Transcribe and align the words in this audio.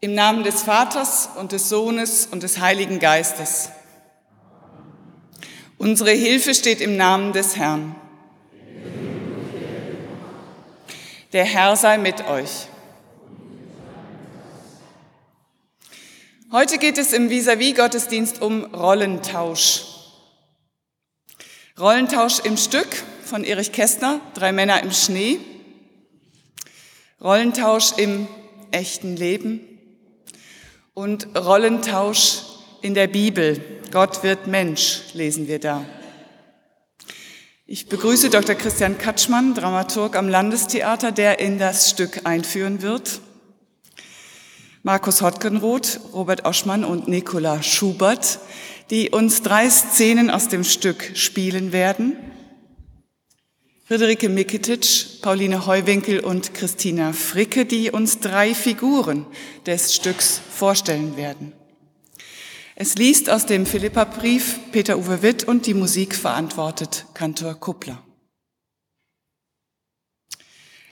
Im 0.00 0.12
Namen 0.12 0.44
des 0.44 0.62
Vaters 0.62 1.30
und 1.36 1.52
des 1.52 1.70
Sohnes 1.70 2.28
und 2.30 2.42
des 2.42 2.60
Heiligen 2.60 2.98
Geistes. 2.98 3.70
Unsere 5.78 6.10
Hilfe 6.10 6.54
steht 6.54 6.82
im 6.82 6.98
Namen 6.98 7.32
des 7.32 7.56
Herrn. 7.56 7.96
Der 11.32 11.44
Herr 11.44 11.76
sei 11.76 11.96
mit 11.96 12.28
euch. 12.28 12.66
Heute 16.52 16.76
geht 16.76 16.98
es 16.98 17.14
im 17.14 17.30
Vis-à-vis-Gottesdienst 17.30 18.42
um 18.42 18.64
Rollentausch. 18.64 19.86
Rollentausch 21.78 22.40
im 22.40 22.58
Stück 22.58 22.88
von 23.24 23.44
Erich 23.44 23.72
Kästner, 23.72 24.20
Drei 24.34 24.52
Männer 24.52 24.82
im 24.82 24.92
Schnee. 24.92 25.40
Rollentausch 27.18 27.92
im 27.96 28.28
echten 28.72 29.16
Leben 29.16 29.75
und 30.96 31.36
Rollentausch 31.36 32.40
in 32.80 32.94
der 32.94 33.06
Bibel. 33.06 33.60
Gott 33.92 34.22
wird 34.22 34.46
Mensch, 34.46 35.02
lesen 35.12 35.46
wir 35.46 35.58
da. 35.58 35.84
Ich 37.66 37.90
begrüße 37.90 38.30
Dr. 38.30 38.54
Christian 38.54 38.96
Katschmann, 38.96 39.54
Dramaturg 39.54 40.16
am 40.16 40.26
Landestheater, 40.26 41.12
der 41.12 41.38
in 41.38 41.58
das 41.58 41.90
Stück 41.90 42.22
einführen 42.24 42.80
wird. 42.80 43.20
Markus 44.84 45.20
Hotkenroth, 45.20 46.00
Robert 46.14 46.46
Oschmann 46.46 46.82
und 46.82 47.08
Nicola 47.08 47.62
Schubert, 47.62 48.38
die 48.88 49.10
uns 49.10 49.42
drei 49.42 49.68
Szenen 49.68 50.30
aus 50.30 50.48
dem 50.48 50.64
Stück 50.64 51.10
spielen 51.14 51.72
werden. 51.72 52.16
Friederike 53.88 54.28
Mikitic, 54.28 55.22
Pauline 55.22 55.64
Heuwinkel 55.64 56.18
und 56.18 56.54
Christina 56.54 57.12
Fricke, 57.12 57.64
die 57.64 57.92
uns 57.92 58.18
drei 58.18 58.52
Figuren 58.52 59.26
des 59.64 59.94
Stücks 59.94 60.40
vorstellen 60.50 61.16
werden. 61.16 61.52
Es 62.74 62.96
liest 62.96 63.30
aus 63.30 63.46
dem 63.46 63.64
Philippa-Brief 63.64 64.58
Peter-Uwe 64.72 65.22
Witt 65.22 65.44
und 65.44 65.66
die 65.66 65.74
Musik 65.74 66.16
verantwortet 66.16 67.06
Kantor 67.14 67.54
Kuppler. 67.60 68.02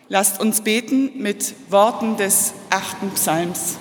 Lasst 0.09 0.41
uns 0.41 0.61
beten 0.61 1.21
mit 1.21 1.53
Worten 1.71 2.17
des 2.17 2.53
achten 2.71 3.11
Psalms. 3.15 3.77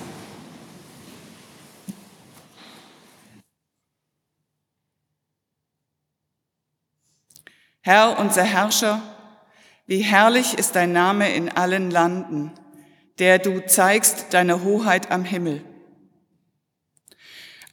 Herr, 7.86 8.18
unser 8.18 8.44
Herrscher, 8.44 9.02
wie 9.86 10.00
herrlich 10.00 10.58
ist 10.58 10.76
dein 10.76 10.94
Name 10.94 11.34
in 11.34 11.50
allen 11.50 11.92
Landen, 11.92 12.52
der 13.20 13.40
du 13.40 13.66
zeigst 13.66 14.28
deine 14.32 14.64
Hoheit 14.64 15.12
am 15.12 15.26
Himmel. 15.26 15.64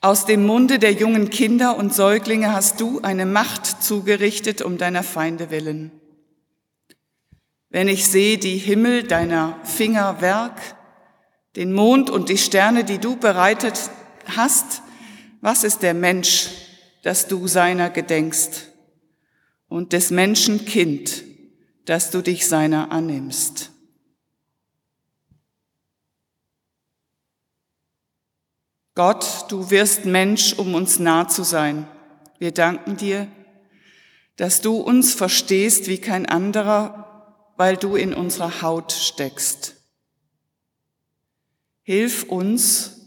Aus 0.01 0.25
dem 0.25 0.47
Munde 0.47 0.79
der 0.79 0.93
jungen 0.93 1.31
Kinder 1.31 1.77
und 1.77 1.95
Säuglinge 1.95 2.53
hast 2.53 2.81
du 2.81 3.01
eine 3.03 3.27
Macht 3.27 3.83
zugerichtet 3.83 4.63
um 4.63 4.79
deiner 4.79 5.03
Feinde 5.03 5.51
willen. 5.51 5.93
Wenn 7.69 7.87
ich 7.87 8.07
sehe 8.07 8.39
die 8.39 8.57
Himmel 8.57 9.05
deiner 9.05 9.59
Finger 9.65 10.21
Werk, 10.21 10.61
den 11.57 11.73
Mond 11.73 12.11
und 12.11 12.29
die 12.29 12.39
Sterne, 12.39 12.85
die 12.85 12.99
du 12.99 13.17
bereitet 13.17 13.91
hast, 14.37 14.83
was 15.41 15.65
ist 15.65 15.83
der 15.83 15.95
Mensch, 15.95 16.49
dass 17.03 17.29
du 17.29 17.47
seiner 17.47 17.91
gedenkst? 17.91 18.71
und 19.71 19.93
des 19.95 20.11
Menschen 20.11 20.67
Kind, 20.67 21.25
dass 21.85 22.11
du 22.11 22.23
dich 22.23 22.47
seiner 22.47 22.93
annimmst. 22.93 23.71
Gott, 28.95 29.47
du 29.49 29.71
wirst 29.71 30.05
Mensch, 30.05 30.53
um 30.53 30.75
uns 30.75 30.99
nah 30.99 31.27
zu 31.29 31.43
sein. 31.43 31.87
Wir 32.39 32.53
danken 32.53 32.97
dir, 32.97 33.29
dass 34.37 34.61
du 34.61 34.77
uns 34.77 35.15
verstehst 35.15 35.87
wie 35.87 35.99
kein 35.99 36.27
anderer, 36.27 37.53
weil 37.57 37.77
du 37.77 37.97
in 37.97 38.15
unserer 38.15 38.63
Haut 38.63 38.93
steckst. 38.93 39.77
Hilf 41.83 42.25
uns, 42.25 43.01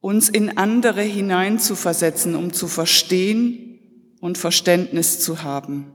uns 0.00 0.28
in 0.28 0.56
andere 0.56 1.02
hineinzuversetzen, 1.02 2.34
um 2.34 2.52
zu 2.52 2.68
verstehen, 2.68 3.68
und 4.22 4.38
Verständnis 4.38 5.18
zu 5.18 5.42
haben. 5.42 5.92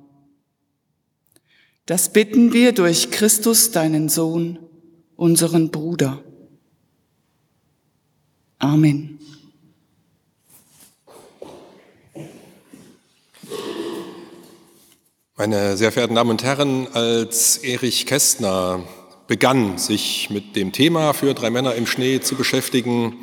Das 1.87 2.11
bitten 2.11 2.51
wir 2.51 2.73
durch 2.73 3.11
Christus, 3.11 3.71
deinen 3.71 4.09
Sohn, 4.09 4.59
unseren 5.15 5.71
Bruder. 5.71 6.21
Amen. 8.59 9.19
Meine 15.37 15.77
sehr 15.77 15.93
verehrten 15.93 16.15
Damen 16.15 16.31
und 16.31 16.43
Herren, 16.43 16.89
als 16.91 17.55
Erich 17.59 18.05
Kästner 18.05 18.83
begann, 19.27 19.77
sich 19.77 20.29
mit 20.29 20.57
dem 20.57 20.73
Thema 20.73 21.13
für 21.13 21.33
drei 21.33 21.49
Männer 21.49 21.75
im 21.75 21.87
Schnee 21.87 22.19
zu 22.19 22.35
beschäftigen, 22.35 23.15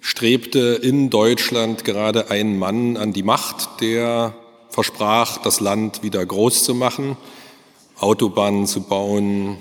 strebte 0.00 0.80
in 0.82 1.08
Deutschland 1.08 1.84
gerade 1.84 2.32
ein 2.32 2.58
Mann 2.58 2.96
an 2.96 3.12
die 3.12 3.22
Macht, 3.22 3.80
der 3.80 4.34
versprach, 4.70 5.38
das 5.38 5.60
Land 5.60 6.02
wieder 6.02 6.26
groß 6.26 6.64
zu 6.64 6.74
machen, 6.74 7.16
Autobahnen 8.00 8.66
zu 8.66 8.82
bauen, 8.82 9.58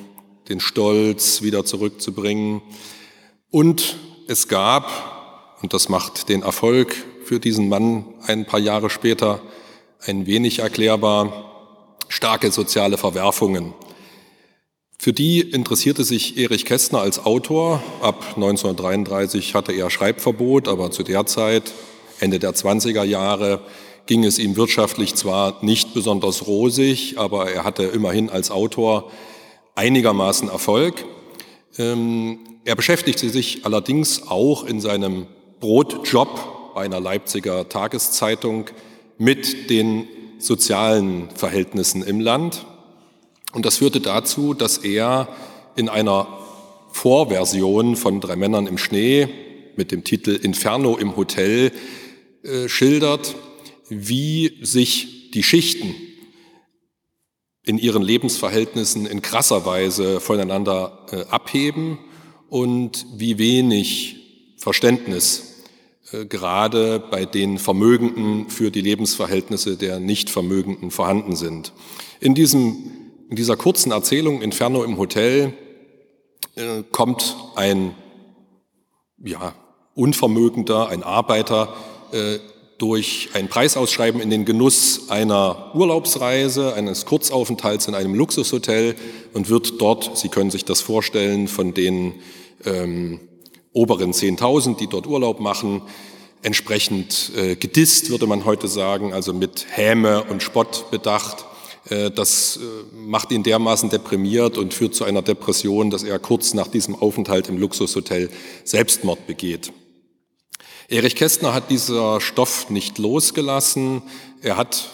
den 0.49 0.59
Stolz 0.59 1.41
wieder 1.41 1.65
zurückzubringen. 1.65 2.61
Und 3.49 3.97
es 4.27 4.47
gab, 4.47 5.55
und 5.61 5.73
das 5.73 5.89
macht 5.89 6.29
den 6.29 6.43
Erfolg 6.43 6.95
für 7.23 7.39
diesen 7.39 7.69
Mann 7.69 8.05
ein 8.25 8.45
paar 8.45 8.59
Jahre 8.59 8.89
später 8.89 9.41
ein 10.01 10.25
wenig 10.25 10.59
erklärbar, 10.59 11.95
starke 12.07 12.51
soziale 12.51 12.97
Verwerfungen. 12.97 13.73
Für 14.99 15.13
die 15.13 15.41
interessierte 15.41 16.03
sich 16.03 16.37
Erich 16.37 16.65
Kästner 16.65 17.01
als 17.01 17.23
Autor. 17.25 17.83
Ab 18.01 18.33
1933 18.35 19.53
hatte 19.53 19.71
er 19.71 19.89
Schreibverbot, 19.89 20.67
aber 20.67 20.91
zu 20.91 21.03
der 21.03 21.25
Zeit, 21.25 21.71
Ende 22.19 22.39
der 22.39 22.55
20er 22.55 23.03
Jahre, 23.03 23.61
ging 24.07 24.23
es 24.23 24.39
ihm 24.39 24.55
wirtschaftlich 24.55 25.15
zwar 25.15 25.63
nicht 25.63 25.93
besonders 25.93 26.47
rosig, 26.47 27.17
aber 27.17 27.51
er 27.51 27.63
hatte 27.63 27.83
immerhin 27.83 28.29
als 28.29 28.49
Autor 28.49 29.11
einigermaßen 29.75 30.49
Erfolg. 30.49 31.05
Ähm, 31.77 32.39
er 32.65 32.75
beschäftigte 32.75 33.29
sich 33.29 33.65
allerdings 33.65 34.27
auch 34.27 34.65
in 34.65 34.81
seinem 34.81 35.27
Brotjob 35.59 36.73
bei 36.73 36.83
einer 36.83 36.99
Leipziger 36.99 37.69
Tageszeitung 37.69 38.65
mit 39.17 39.69
den 39.69 40.07
sozialen 40.39 41.29
Verhältnissen 41.31 42.03
im 42.03 42.19
Land. 42.19 42.65
Und 43.53 43.65
das 43.65 43.77
führte 43.77 43.99
dazu, 43.99 44.53
dass 44.53 44.77
er 44.77 45.27
in 45.75 45.89
einer 45.89 46.27
Vorversion 46.91 47.95
von 47.95 48.21
Drei 48.21 48.35
Männern 48.35 48.67
im 48.67 48.77
Schnee 48.77 49.27
mit 49.75 49.91
dem 49.91 50.03
Titel 50.03 50.31
Inferno 50.31 50.97
im 50.97 51.15
Hotel 51.15 51.71
äh, 52.43 52.67
schildert, 52.67 53.35
wie 53.89 54.59
sich 54.61 55.31
die 55.31 55.43
Schichten 55.43 55.95
in 57.63 57.77
ihren 57.77 58.01
Lebensverhältnissen 58.01 59.05
in 59.05 59.21
krasser 59.21 59.65
Weise 59.65 60.21
voneinander 60.21 61.05
äh, 61.11 61.23
abheben 61.29 61.99
und 62.49 63.05
wie 63.15 63.37
wenig 63.37 64.55
Verständnis 64.57 65.63
äh, 66.11 66.25
gerade 66.25 66.99
bei 66.99 67.25
den 67.25 67.57
Vermögenden 67.57 68.49
für 68.49 68.71
die 68.71 68.81
Lebensverhältnisse 68.81 69.75
der 69.75 69.99
Nichtvermögenden 69.99 70.91
vorhanden 70.91 71.35
sind. 71.35 71.73
In, 72.21 72.35
diesem, 72.35 72.75
in 73.29 73.35
dieser 73.35 73.57
kurzen 73.57 73.91
Erzählung 73.91 74.41
Inferno 74.41 74.83
im 74.85 74.97
Hotel 74.97 75.53
äh, 76.55 76.83
kommt 76.91 77.35
ein 77.55 77.95
ja, 79.23 79.53
Unvermögender, 79.93 80.89
ein 80.89 81.03
Arbeiter 81.03 81.73
durch 82.77 83.29
ein 83.33 83.47
Preisausschreiben 83.47 84.21
in 84.21 84.29
den 84.29 84.45
Genuss 84.45 85.09
einer 85.09 85.71
Urlaubsreise, 85.73 86.73
eines 86.73 87.05
Kurzaufenthalts 87.05 87.87
in 87.87 87.95
einem 87.95 88.13
Luxushotel 88.13 88.95
und 89.33 89.49
wird 89.49 89.81
dort, 89.81 90.17
Sie 90.17 90.29
können 90.29 90.51
sich 90.51 90.65
das 90.65 90.81
vorstellen, 90.81 91.47
von 91.47 91.73
den 91.73 92.15
ähm, 92.65 93.19
oberen 93.73 94.11
10.000, 94.13 94.77
die 94.77 94.87
dort 94.87 95.07
Urlaub 95.07 95.39
machen, 95.39 95.81
entsprechend 96.43 97.31
äh, 97.35 97.55
gedisst, 97.55 98.09
würde 98.09 98.27
man 98.27 98.45
heute 98.45 98.67
sagen, 98.67 99.13
also 99.13 99.33
mit 99.33 99.65
Häme 99.69 100.23
und 100.25 100.43
Spott 100.43 100.91
bedacht. 100.91 101.45
Äh, 101.89 102.11
das 102.11 102.57
äh, 102.57 102.95
macht 102.95 103.31
ihn 103.31 103.43
dermaßen 103.43 103.89
deprimiert 103.89 104.57
und 104.57 104.73
führt 104.73 104.93
zu 104.93 105.03
einer 105.03 105.21
Depression, 105.21 105.89
dass 105.89 106.03
er 106.03 106.19
kurz 106.19 106.53
nach 106.53 106.67
diesem 106.67 106.95
Aufenthalt 106.95 107.49
im 107.49 107.57
Luxushotel 107.57 108.29
Selbstmord 108.63 109.25
begeht. 109.25 109.71
Erich 110.89 111.17
Kästner 111.17 111.53
hat 111.53 111.69
dieser 111.69 112.21
Stoff 112.21 112.69
nicht 112.69 112.97
losgelassen. 112.97 114.01
Er 114.41 114.55
hat 114.55 114.87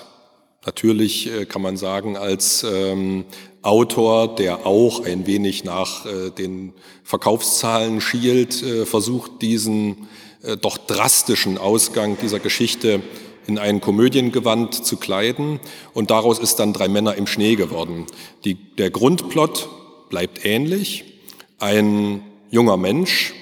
natürlich 0.65 1.31
äh, 1.31 1.45
kann 1.45 1.61
man 1.61 1.77
sagen, 1.77 2.17
als 2.17 2.63
ähm, 2.63 3.25
Autor, 3.61 4.35
der 4.35 4.65
auch 4.65 5.05
ein 5.05 5.27
wenig 5.27 5.65
nach 5.65 6.07
äh, 6.07 6.31
den 6.31 6.73
Verkaufszahlen 7.03 8.01
schielt, 8.01 8.63
äh, 8.63 8.87
versucht 8.87 9.43
diesen 9.43 10.07
äh, 10.41 10.57
doch 10.57 10.79
drastischen 10.79 11.59
Ausgang 11.59 12.17
dieser 12.19 12.39
Geschichte 12.39 13.03
in 13.45 13.59
ein 13.59 13.79
Komödiengewand 13.79 14.73
zu 14.83 14.97
kleiden. 14.97 15.59
Und 15.93 16.09
daraus 16.09 16.39
ist 16.39 16.55
dann 16.55 16.73
Drei 16.73 16.87
Männer 16.87 17.13
im 17.17 17.27
Schnee 17.27 17.53
geworden. 17.53 18.07
Die, 18.45 18.55
der 18.55 18.89
Grundplot 18.89 19.69
bleibt 20.09 20.43
ähnlich. 20.43 21.03
Ein 21.59 22.23
junger 22.49 22.77
Mensch, 22.77 23.35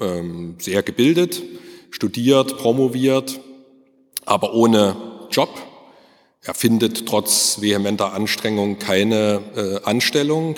ähm, 0.00 0.56
sehr 0.58 0.82
gebildet, 0.82 1.42
studiert, 1.90 2.58
promoviert, 2.58 3.40
aber 4.24 4.54
ohne 4.54 4.96
Job. 5.30 5.50
Er 6.42 6.54
findet 6.54 7.06
trotz 7.06 7.60
vehementer 7.60 8.12
Anstrengung 8.12 8.78
keine 8.78 9.40
äh, 9.56 9.84
Anstellung, 9.84 10.56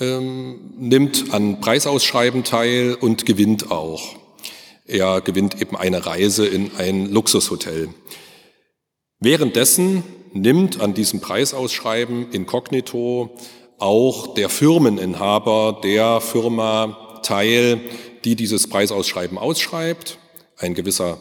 ähm, 0.00 0.72
nimmt 0.78 1.32
an 1.32 1.60
Preisausschreiben 1.60 2.44
teil 2.44 2.96
und 2.98 3.26
gewinnt 3.26 3.70
auch. 3.70 4.16
Er 4.86 5.20
gewinnt 5.20 5.60
eben 5.60 5.76
eine 5.76 6.06
Reise 6.06 6.46
in 6.46 6.72
ein 6.76 7.10
Luxushotel. 7.10 7.90
Währenddessen 9.20 10.02
nimmt 10.32 10.80
an 10.80 10.94
diesem 10.94 11.20
Preisausschreiben 11.20 12.32
inkognito 12.32 13.30
auch 13.78 14.34
der 14.34 14.48
Firmeninhaber 14.48 15.80
der 15.82 16.20
Firma 16.20 17.20
teil, 17.22 17.80
die 18.24 18.36
dieses 18.36 18.68
Preisausschreiben 18.68 19.38
ausschreibt, 19.38 20.18
ein 20.56 20.74
gewisser 20.74 21.18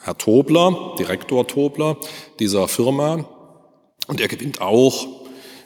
Herr 0.00 0.18
Tobler, 0.18 0.94
Direktor 0.98 1.46
Tobler 1.46 1.96
dieser 2.38 2.68
Firma. 2.68 3.28
Und 4.08 4.20
er 4.20 4.28
gewinnt 4.28 4.60
auch. 4.60 5.06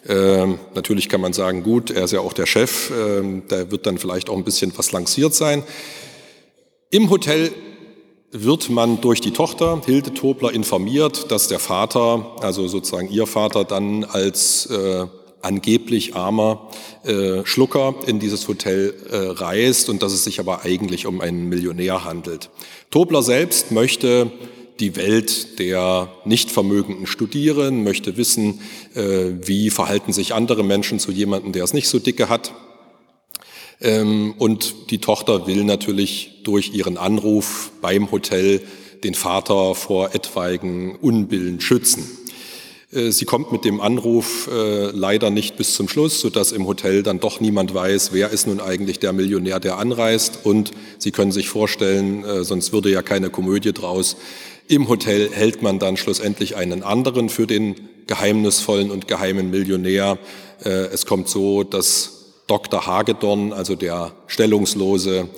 Äh, 0.06 0.46
natürlich 0.74 1.08
kann 1.08 1.20
man 1.20 1.32
sagen, 1.32 1.62
gut, 1.62 1.90
er 1.90 2.04
ist 2.04 2.12
ja 2.12 2.20
auch 2.20 2.32
der 2.32 2.46
Chef, 2.46 2.90
äh, 2.90 3.42
da 3.48 3.70
wird 3.70 3.86
dann 3.86 3.98
vielleicht 3.98 4.28
auch 4.28 4.36
ein 4.36 4.44
bisschen 4.44 4.72
was 4.76 4.92
lanciert 4.92 5.34
sein. 5.34 5.64
Im 6.90 7.10
Hotel 7.10 7.52
wird 8.30 8.70
man 8.70 9.00
durch 9.00 9.20
die 9.20 9.32
Tochter 9.32 9.80
Hilde 9.84 10.14
Tobler 10.14 10.52
informiert, 10.52 11.30
dass 11.30 11.48
der 11.48 11.58
Vater, 11.58 12.36
also 12.40 12.68
sozusagen 12.68 13.10
ihr 13.10 13.26
Vater, 13.26 13.64
dann 13.64 14.04
als 14.04 14.66
äh, 14.66 15.06
angeblich 15.42 16.14
armer 16.14 16.70
äh, 17.04 17.44
Schlucker 17.44 17.94
in 18.06 18.18
dieses 18.18 18.48
Hotel 18.48 18.94
äh, 19.10 19.16
reist 19.16 19.88
und 19.88 20.02
dass 20.02 20.12
es 20.12 20.24
sich 20.24 20.40
aber 20.40 20.64
eigentlich 20.64 21.06
um 21.06 21.20
einen 21.20 21.48
Millionär 21.48 22.04
handelt. 22.04 22.50
Tobler 22.90 23.22
selbst 23.22 23.72
möchte 23.72 24.30
die 24.80 24.96
Welt 24.96 25.58
der 25.58 26.08
Nichtvermögenden 26.24 27.06
studieren, 27.06 27.82
möchte 27.82 28.16
wissen, 28.16 28.60
äh, 28.94 29.32
wie 29.42 29.70
verhalten 29.70 30.12
sich 30.12 30.34
andere 30.34 30.64
Menschen 30.64 30.98
zu 30.98 31.12
jemandem, 31.12 31.52
der 31.52 31.64
es 31.64 31.72
nicht 31.72 31.88
so 31.88 31.98
dicke 31.98 32.28
hat. 32.28 32.52
Ähm, 33.80 34.34
und 34.38 34.90
die 34.90 34.98
Tochter 34.98 35.46
will 35.46 35.64
natürlich 35.64 36.42
durch 36.44 36.74
ihren 36.74 36.96
Anruf 36.96 37.70
beim 37.80 38.10
Hotel 38.10 38.62
den 39.04 39.14
Vater 39.14 39.74
vor 39.74 40.14
etwaigen 40.14 40.96
Unbillen 40.96 41.60
schützen. 41.60 42.06
Äh, 42.96 43.12
sie 43.12 43.24
kommt 43.24 43.52
mit 43.52 43.64
dem 43.64 43.80
Anruf 43.80 44.48
äh, 44.52 44.90
leider 44.90 45.30
nicht 45.30 45.56
bis 45.56 45.74
zum 45.74 45.88
Schluss, 45.88 46.20
sodass 46.20 46.52
im 46.52 46.66
Hotel 46.66 47.02
dann 47.02 47.20
doch 47.20 47.40
niemand 47.40 47.74
weiß, 47.74 48.12
wer 48.12 48.30
ist 48.30 48.46
nun 48.46 48.60
eigentlich 48.60 48.98
der 48.98 49.12
Millionär, 49.12 49.60
der 49.60 49.78
anreist. 49.78 50.40
Und 50.44 50.70
Sie 50.98 51.10
können 51.10 51.32
sich 51.32 51.48
vorstellen, 51.48 52.24
äh, 52.24 52.44
sonst 52.44 52.72
würde 52.72 52.90
ja 52.90 53.02
keine 53.02 53.30
Komödie 53.30 53.72
draus. 53.72 54.16
Im 54.68 54.88
Hotel 54.88 55.30
hält 55.30 55.62
man 55.62 55.78
dann 55.78 55.96
schlussendlich 55.96 56.56
einen 56.56 56.82
anderen 56.82 57.28
für 57.28 57.46
den 57.46 57.76
geheimnisvollen 58.06 58.90
und 58.90 59.06
geheimen 59.06 59.50
Millionär. 59.50 60.18
Äh, 60.64 60.68
es 60.68 61.06
kommt 61.06 61.28
so, 61.28 61.62
dass 61.62 62.12
Dr. 62.46 62.86
Hagedorn, 62.86 63.52
also 63.52 63.74
der 63.74 64.12
Stellungslose, 64.26 65.28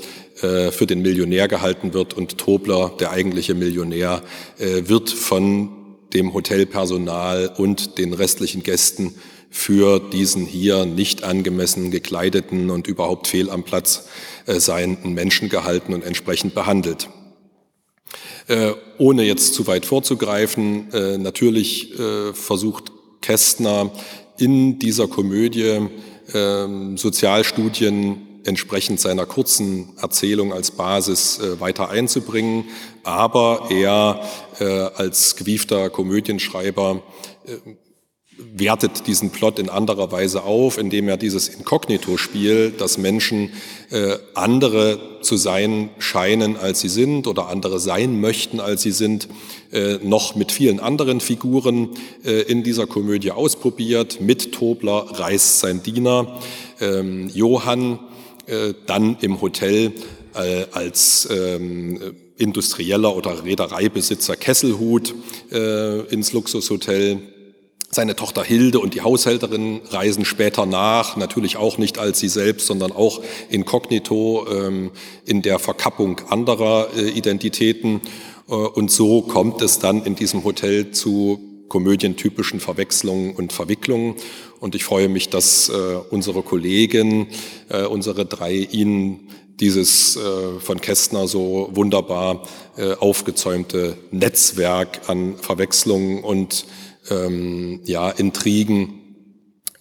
äh, 0.42 0.70
für 0.70 0.86
den 0.86 1.02
Millionär 1.02 1.48
gehalten 1.48 1.94
wird 1.94 2.14
und 2.14 2.38
Tobler, 2.38 2.92
der 3.00 3.10
eigentliche 3.10 3.54
Millionär, 3.54 4.22
äh, 4.58 4.88
wird 4.88 5.10
von 5.10 5.77
dem 6.14 6.34
Hotelpersonal 6.34 7.52
und 7.56 7.98
den 7.98 8.12
restlichen 8.12 8.62
Gästen 8.62 9.14
für 9.50 9.98
diesen 10.00 10.44
hier 10.44 10.84
nicht 10.84 11.24
angemessen 11.24 11.90
gekleideten 11.90 12.70
und 12.70 12.86
überhaupt 12.86 13.26
fehl 13.26 13.50
am 13.50 13.64
Platz 13.64 14.08
äh, 14.46 14.60
seienden 14.60 15.14
Menschen 15.14 15.48
gehalten 15.48 15.94
und 15.94 16.04
entsprechend 16.04 16.54
behandelt. 16.54 17.08
Äh, 18.46 18.72
ohne 18.98 19.24
jetzt 19.24 19.54
zu 19.54 19.66
weit 19.66 19.86
vorzugreifen, 19.86 20.92
äh, 20.92 21.18
natürlich 21.18 21.98
äh, 21.98 22.32
versucht 22.32 22.92
Kästner 23.20 23.90
in 24.38 24.78
dieser 24.78 25.08
Komödie 25.08 25.88
ähm, 26.32 26.96
Sozialstudien 26.96 28.27
entsprechend 28.48 28.98
seiner 28.98 29.26
kurzen 29.26 29.90
Erzählung 30.00 30.52
als 30.52 30.72
Basis 30.72 31.38
äh, 31.38 31.60
weiter 31.60 31.90
einzubringen. 31.90 32.64
Aber 33.04 33.68
er 33.70 34.22
äh, 34.58 34.64
als 34.64 35.36
gewiefter 35.36 35.90
Komödienschreiber 35.90 37.02
äh, 37.46 37.76
wertet 38.38 39.06
diesen 39.06 39.30
Plot 39.30 39.58
in 39.58 39.68
anderer 39.68 40.12
Weise 40.12 40.44
auf, 40.44 40.78
indem 40.78 41.08
er 41.08 41.16
dieses 41.16 41.48
Inkognito-Spiel, 41.48 42.70
dass 42.70 42.96
Menschen 42.96 43.50
äh, 43.90 44.16
andere 44.34 45.18
zu 45.22 45.36
sein 45.36 45.90
scheinen, 45.98 46.56
als 46.56 46.80
sie 46.80 46.88
sind 46.88 47.26
oder 47.26 47.48
andere 47.48 47.80
sein 47.80 48.20
möchten, 48.20 48.60
als 48.60 48.82
sie 48.82 48.92
sind, 48.92 49.28
äh, 49.72 49.98
noch 50.02 50.36
mit 50.36 50.52
vielen 50.52 50.78
anderen 50.78 51.20
Figuren 51.20 51.90
äh, 52.24 52.42
in 52.42 52.62
dieser 52.62 52.86
Komödie 52.86 53.32
ausprobiert. 53.32 54.20
Mit 54.20 54.52
Tobler 54.52 55.06
reist 55.10 55.58
sein 55.58 55.82
Diener 55.82 56.38
ähm, 56.80 57.28
Johann 57.34 57.98
dann 58.86 59.16
im 59.20 59.40
Hotel 59.40 59.92
äh, 60.34 60.66
als 60.72 61.28
ähm, 61.30 62.14
Industrieller 62.36 63.16
oder 63.16 63.44
Reedereibesitzer 63.44 64.36
Kesselhut 64.36 65.14
äh, 65.50 66.00
ins 66.12 66.32
Luxushotel. 66.32 67.18
Seine 67.90 68.14
Tochter 68.14 68.44
Hilde 68.44 68.80
und 68.80 68.94
die 68.94 69.00
Haushälterin 69.00 69.80
reisen 69.90 70.24
später 70.24 70.66
nach, 70.66 71.16
natürlich 71.16 71.56
auch 71.56 71.78
nicht 71.78 71.98
als 71.98 72.20
sie 72.20 72.28
selbst, 72.28 72.66
sondern 72.66 72.92
auch 72.92 73.22
inkognito 73.48 74.46
ähm, 74.50 74.90
in 75.24 75.40
der 75.40 75.58
Verkappung 75.58 76.20
anderer 76.28 76.88
äh, 76.96 77.08
Identitäten. 77.08 78.02
Äh, 78.48 78.52
und 78.52 78.90
so 78.90 79.22
kommt 79.22 79.62
es 79.62 79.78
dann 79.78 80.04
in 80.04 80.14
diesem 80.14 80.44
Hotel 80.44 80.90
zu 80.90 81.40
komödientypischen 81.68 82.60
Verwechslungen 82.60 83.34
und 83.34 83.52
Verwicklungen. 83.52 84.16
Und 84.60 84.74
ich 84.74 84.84
freue 84.84 85.08
mich, 85.08 85.28
dass 85.28 85.68
äh, 85.68 85.72
unsere 86.10 86.42
Kollegen, 86.42 87.28
äh, 87.68 87.84
unsere 87.84 88.26
drei 88.26 88.54
Ihnen 88.54 89.28
dieses 89.60 90.16
äh, 90.16 90.60
von 90.60 90.80
Kästner 90.80 91.26
so 91.26 91.70
wunderbar 91.72 92.42
äh, 92.76 92.94
aufgezäumte 92.94 93.96
Netzwerk 94.10 95.08
an 95.08 95.36
Verwechslungen 95.36 96.22
und 96.22 96.66
ähm, 97.10 97.80
ja, 97.84 98.10
Intrigen 98.10 98.98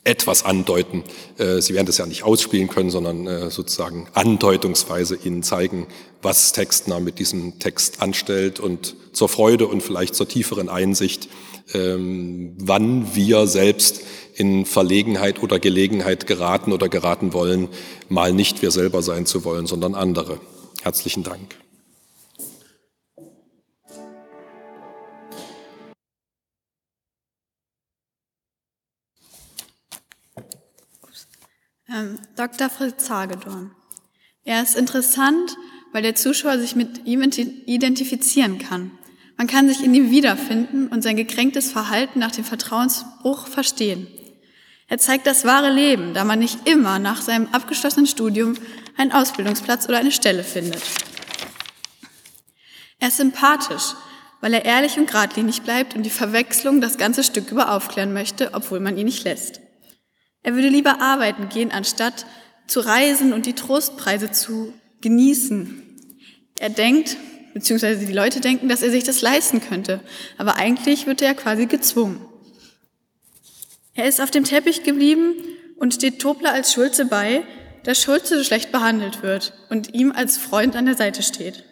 etwas 0.08 0.46
andeuten. 0.46 1.04
Äh, 1.38 1.62
Sie 1.62 1.74
werden 1.74 1.86
das 1.86 1.98
ja 1.98 2.06
nicht 2.06 2.24
ausspielen 2.24 2.70
können, 2.70 2.90
sondern 2.90 3.28
äh, 3.28 3.52
sozusagen 3.52 4.08
andeutungsweise 4.14 5.18
Ihnen 5.24 5.44
zeigen, 5.44 5.88
was 6.22 6.54
Textner 6.54 7.00
mit 7.00 7.20
diesem 7.20 7.60
Text 7.60 8.02
anstellt 8.02 8.60
und 8.60 8.96
zur 9.12 9.30
Freude 9.30 9.68
und 9.68 9.84
vielleicht 9.84 10.16
zur 10.16 10.28
tieferen 10.28 10.70
Einsicht, 10.70 11.28
ähm, 11.74 12.54
wann 12.58 13.16
wir 13.16 13.48
selbst 13.48 14.02
in 14.36 14.66
Verlegenheit 14.66 15.42
oder 15.42 15.60
Gelegenheit 15.60 16.28
geraten 16.28 16.72
oder 16.72 16.90
geraten 16.90 17.34
wollen, 17.34 17.70
mal 18.10 18.34
nicht 18.34 18.62
wir 18.62 18.72
selber 18.72 19.02
sein 19.02 19.26
zu 19.26 19.44
wollen, 19.44 19.66
sondern 19.66 19.96
andere. 19.96 20.40
Herzlichen 20.84 21.24
Dank. 21.24 21.56
Ähm, 31.90 32.20
Dr. 32.36 32.70
Fritz 32.70 33.10
Hagedorn. 33.10 33.72
Er 34.44 34.62
ist 34.62 34.76
interessant, 34.76 35.58
weil 35.94 36.04
der 36.04 36.16
Zuschauer 36.16 36.60
sich 36.60 36.76
mit 36.76 37.06
ihm 37.06 37.22
identifizieren 37.22 38.60
kann. 38.60 38.92
Man 39.38 39.48
kann 39.48 39.68
sich 39.68 39.84
in 39.84 39.94
ihm 39.94 40.10
wiederfinden 40.10 40.88
und 40.88 41.04
sein 41.04 41.16
gekränktes 41.16 41.72
Verhalten 41.72 42.20
nach 42.20 42.32
dem 42.32 42.44
Vertrauensbruch 42.44 43.48
verstehen. 43.48 44.08
Er 44.88 44.98
zeigt 44.98 45.28
das 45.28 45.46
wahre 45.46 45.72
Leben, 45.72 46.14
da 46.14 46.24
man 46.24 46.40
nicht 46.40 46.68
immer 46.68 46.98
nach 46.98 47.22
seinem 47.22 47.48
abgeschlossenen 47.52 48.08
Studium 48.08 48.56
einen 48.98 49.12
Ausbildungsplatz 49.12 49.88
oder 49.88 50.00
eine 50.00 50.12
Stelle 50.12 50.44
findet. 50.44 50.82
Er 53.00 53.10
ist 53.10 53.18
sympathisch, 53.18 53.94
weil 54.42 54.54
er 54.54 54.66
ehrlich 54.66 54.98
und 54.98 55.08
geradlinig 55.08 55.62
bleibt 55.62 55.96
und 55.96 56.04
die 56.04 56.10
Verwechslung 56.10 56.82
das 56.82 56.98
ganze 56.98 57.24
Stück 57.24 57.52
über 57.52 57.72
aufklären 57.72 58.14
möchte, 58.14 58.54
obwohl 58.54 58.80
man 58.80 58.98
ihn 58.98 59.06
nicht 59.06 59.24
lässt. 59.24 59.60
Er 60.42 60.56
würde 60.56 60.70
lieber 60.70 61.02
arbeiten 61.02 61.50
gehen, 61.50 61.72
anstatt 61.72 62.26
zu 62.66 62.80
reisen 62.80 63.34
und 63.34 63.46
die 63.46 63.54
Trostpreise 63.54 64.32
zu 64.32 64.74
genießen. 65.02 65.84
Er 66.60 66.70
denkt 66.70 67.18
beziehungsweise 67.58 68.06
die 68.06 68.14
Leute 68.14 68.40
denken, 68.40 68.70
dass 68.70 68.84
er 68.84 68.92
sich 68.92 69.04
das 69.04 69.24
leisten 69.24 69.62
könnte. 69.62 70.00
Aber 70.38 70.58
eigentlich 70.58 71.08
wird 71.08 71.24
er 71.24 71.34
quasi 71.34 71.66
gezwungen. 71.66 72.24
Er 73.96 74.06
ist 74.06 74.22
auf 74.22 74.30
dem 74.30 74.44
Teppich 74.44 74.84
geblieben 74.84 75.34
und 75.78 75.96
steht 75.96 76.20
Tobler 76.20 76.52
als 76.52 76.72
Schulze 76.72 77.06
bei, 77.06 77.42
dass 77.84 78.00
Schulze 78.00 78.46
schlecht 78.46 78.72
behandelt 78.72 79.24
wird 79.24 79.54
und 79.72 79.96
ihm 79.96 80.12
als 80.12 80.38
Freund 80.38 80.76
an 80.76 80.86
der 80.86 80.94
Seite 80.94 81.24
steht. 81.24 81.64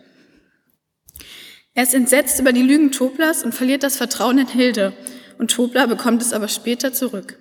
Er 1.76 1.84
ist 1.84 1.94
entsetzt 1.94 2.40
über 2.40 2.52
die 2.52 2.64
Lügen 2.64 2.92
Toblers 2.92 3.44
und 3.44 3.54
verliert 3.54 3.84
das 3.84 3.98
Vertrauen 3.98 4.40
in 4.40 4.48
Hilde, 4.48 4.94
und 5.38 5.52
Tobler 5.52 5.86
bekommt 5.86 6.24
es 6.24 6.34
aber 6.34 6.48
später 6.48 6.94
zurück. 6.94 7.38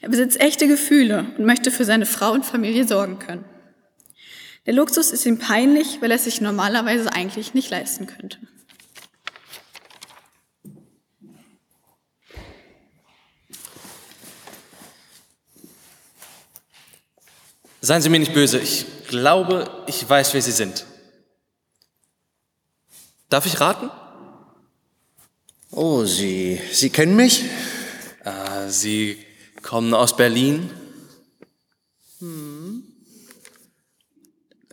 Er 0.00 0.08
besitzt 0.08 0.40
echte 0.40 0.66
Gefühle 0.66 1.26
und 1.38 1.44
möchte 1.44 1.70
für 1.70 1.84
seine 1.84 2.06
Frau 2.06 2.32
und 2.32 2.44
Familie 2.44 2.88
sorgen 2.88 3.20
können. 3.20 3.44
Der 4.66 4.74
Luxus 4.74 5.10
ist 5.10 5.26
ihm 5.26 5.38
peinlich, 5.38 6.00
weil 6.00 6.10
er 6.12 6.16
es 6.16 6.24
sich 6.24 6.40
normalerweise 6.40 7.12
eigentlich 7.12 7.52
nicht 7.52 7.70
leisten 7.70 8.06
könnte. 8.06 8.38
Seien 17.80 18.00
Sie 18.00 18.08
mir 18.08 18.20
nicht 18.20 18.32
böse, 18.32 18.60
ich 18.60 18.86
glaube, 19.08 19.68
ich 19.88 20.08
weiß, 20.08 20.34
wer 20.34 20.42
Sie 20.42 20.52
sind. 20.52 20.86
Darf 23.28 23.44
ich 23.46 23.58
raten? 23.58 23.90
Oh, 25.72 26.04
Sie, 26.04 26.60
Sie 26.70 26.90
kennen 26.90 27.16
mich? 27.16 27.44
Ah, 28.22 28.68
Sie 28.68 29.18
kommen 29.62 29.94
aus 29.94 30.16
Berlin. 30.16 30.70
Hm. 32.20 32.61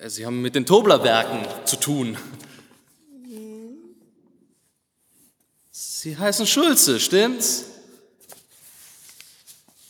Sie 0.07 0.25
haben 0.25 0.41
mit 0.41 0.55
den 0.55 0.65
Toblerwerken 0.65 1.45
zu 1.65 1.75
tun. 1.75 2.17
Sie 5.71 6.17
heißen 6.17 6.47
Schulze, 6.47 6.99
stimmt's? 6.99 7.65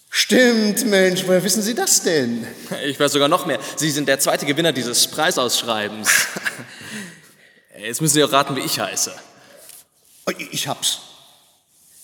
Stimmt, 0.10 0.86
Mensch, 0.88 1.28
woher 1.28 1.44
wissen 1.44 1.62
Sie 1.62 1.76
das 1.76 2.02
denn? 2.02 2.48
Ich 2.86 3.00
weiß 3.00 3.12
sogar 3.12 3.28
noch 3.28 3.46
mehr. 3.46 3.60
Sie 3.76 3.92
sind 3.92 4.08
der 4.08 4.20
zweite 4.20 4.48
Gewinner 4.48 4.72
dieses 4.72 5.08
Preisausschreibens. 5.08 6.10
Jetzt 7.80 8.02
müssen 8.02 8.16
Sie 8.16 8.24
auch 8.24 8.32
raten, 8.32 8.56
wie 8.56 8.62
ich 8.62 8.80
heiße. 8.80 9.14
Oh, 10.26 10.32
Ich 10.52 10.68
hab's. 10.68 11.02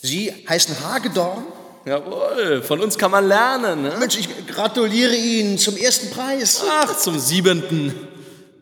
Sie 0.01 0.31
heißen 0.47 0.79
Hagedorn? 0.81 1.45
Jawohl, 1.85 2.63
von 2.63 2.81
uns 2.81 2.97
kann 2.97 3.11
man 3.11 3.27
lernen. 3.27 3.83
Ne? 3.83 3.93
Mensch, 3.99 4.17
ich 4.17 4.27
gratuliere 4.47 5.15
Ihnen 5.15 5.59
zum 5.59 5.77
ersten 5.77 6.09
Preis. 6.09 6.63
Ach, 6.67 6.97
zum 6.97 7.19
siebenten. 7.19 7.93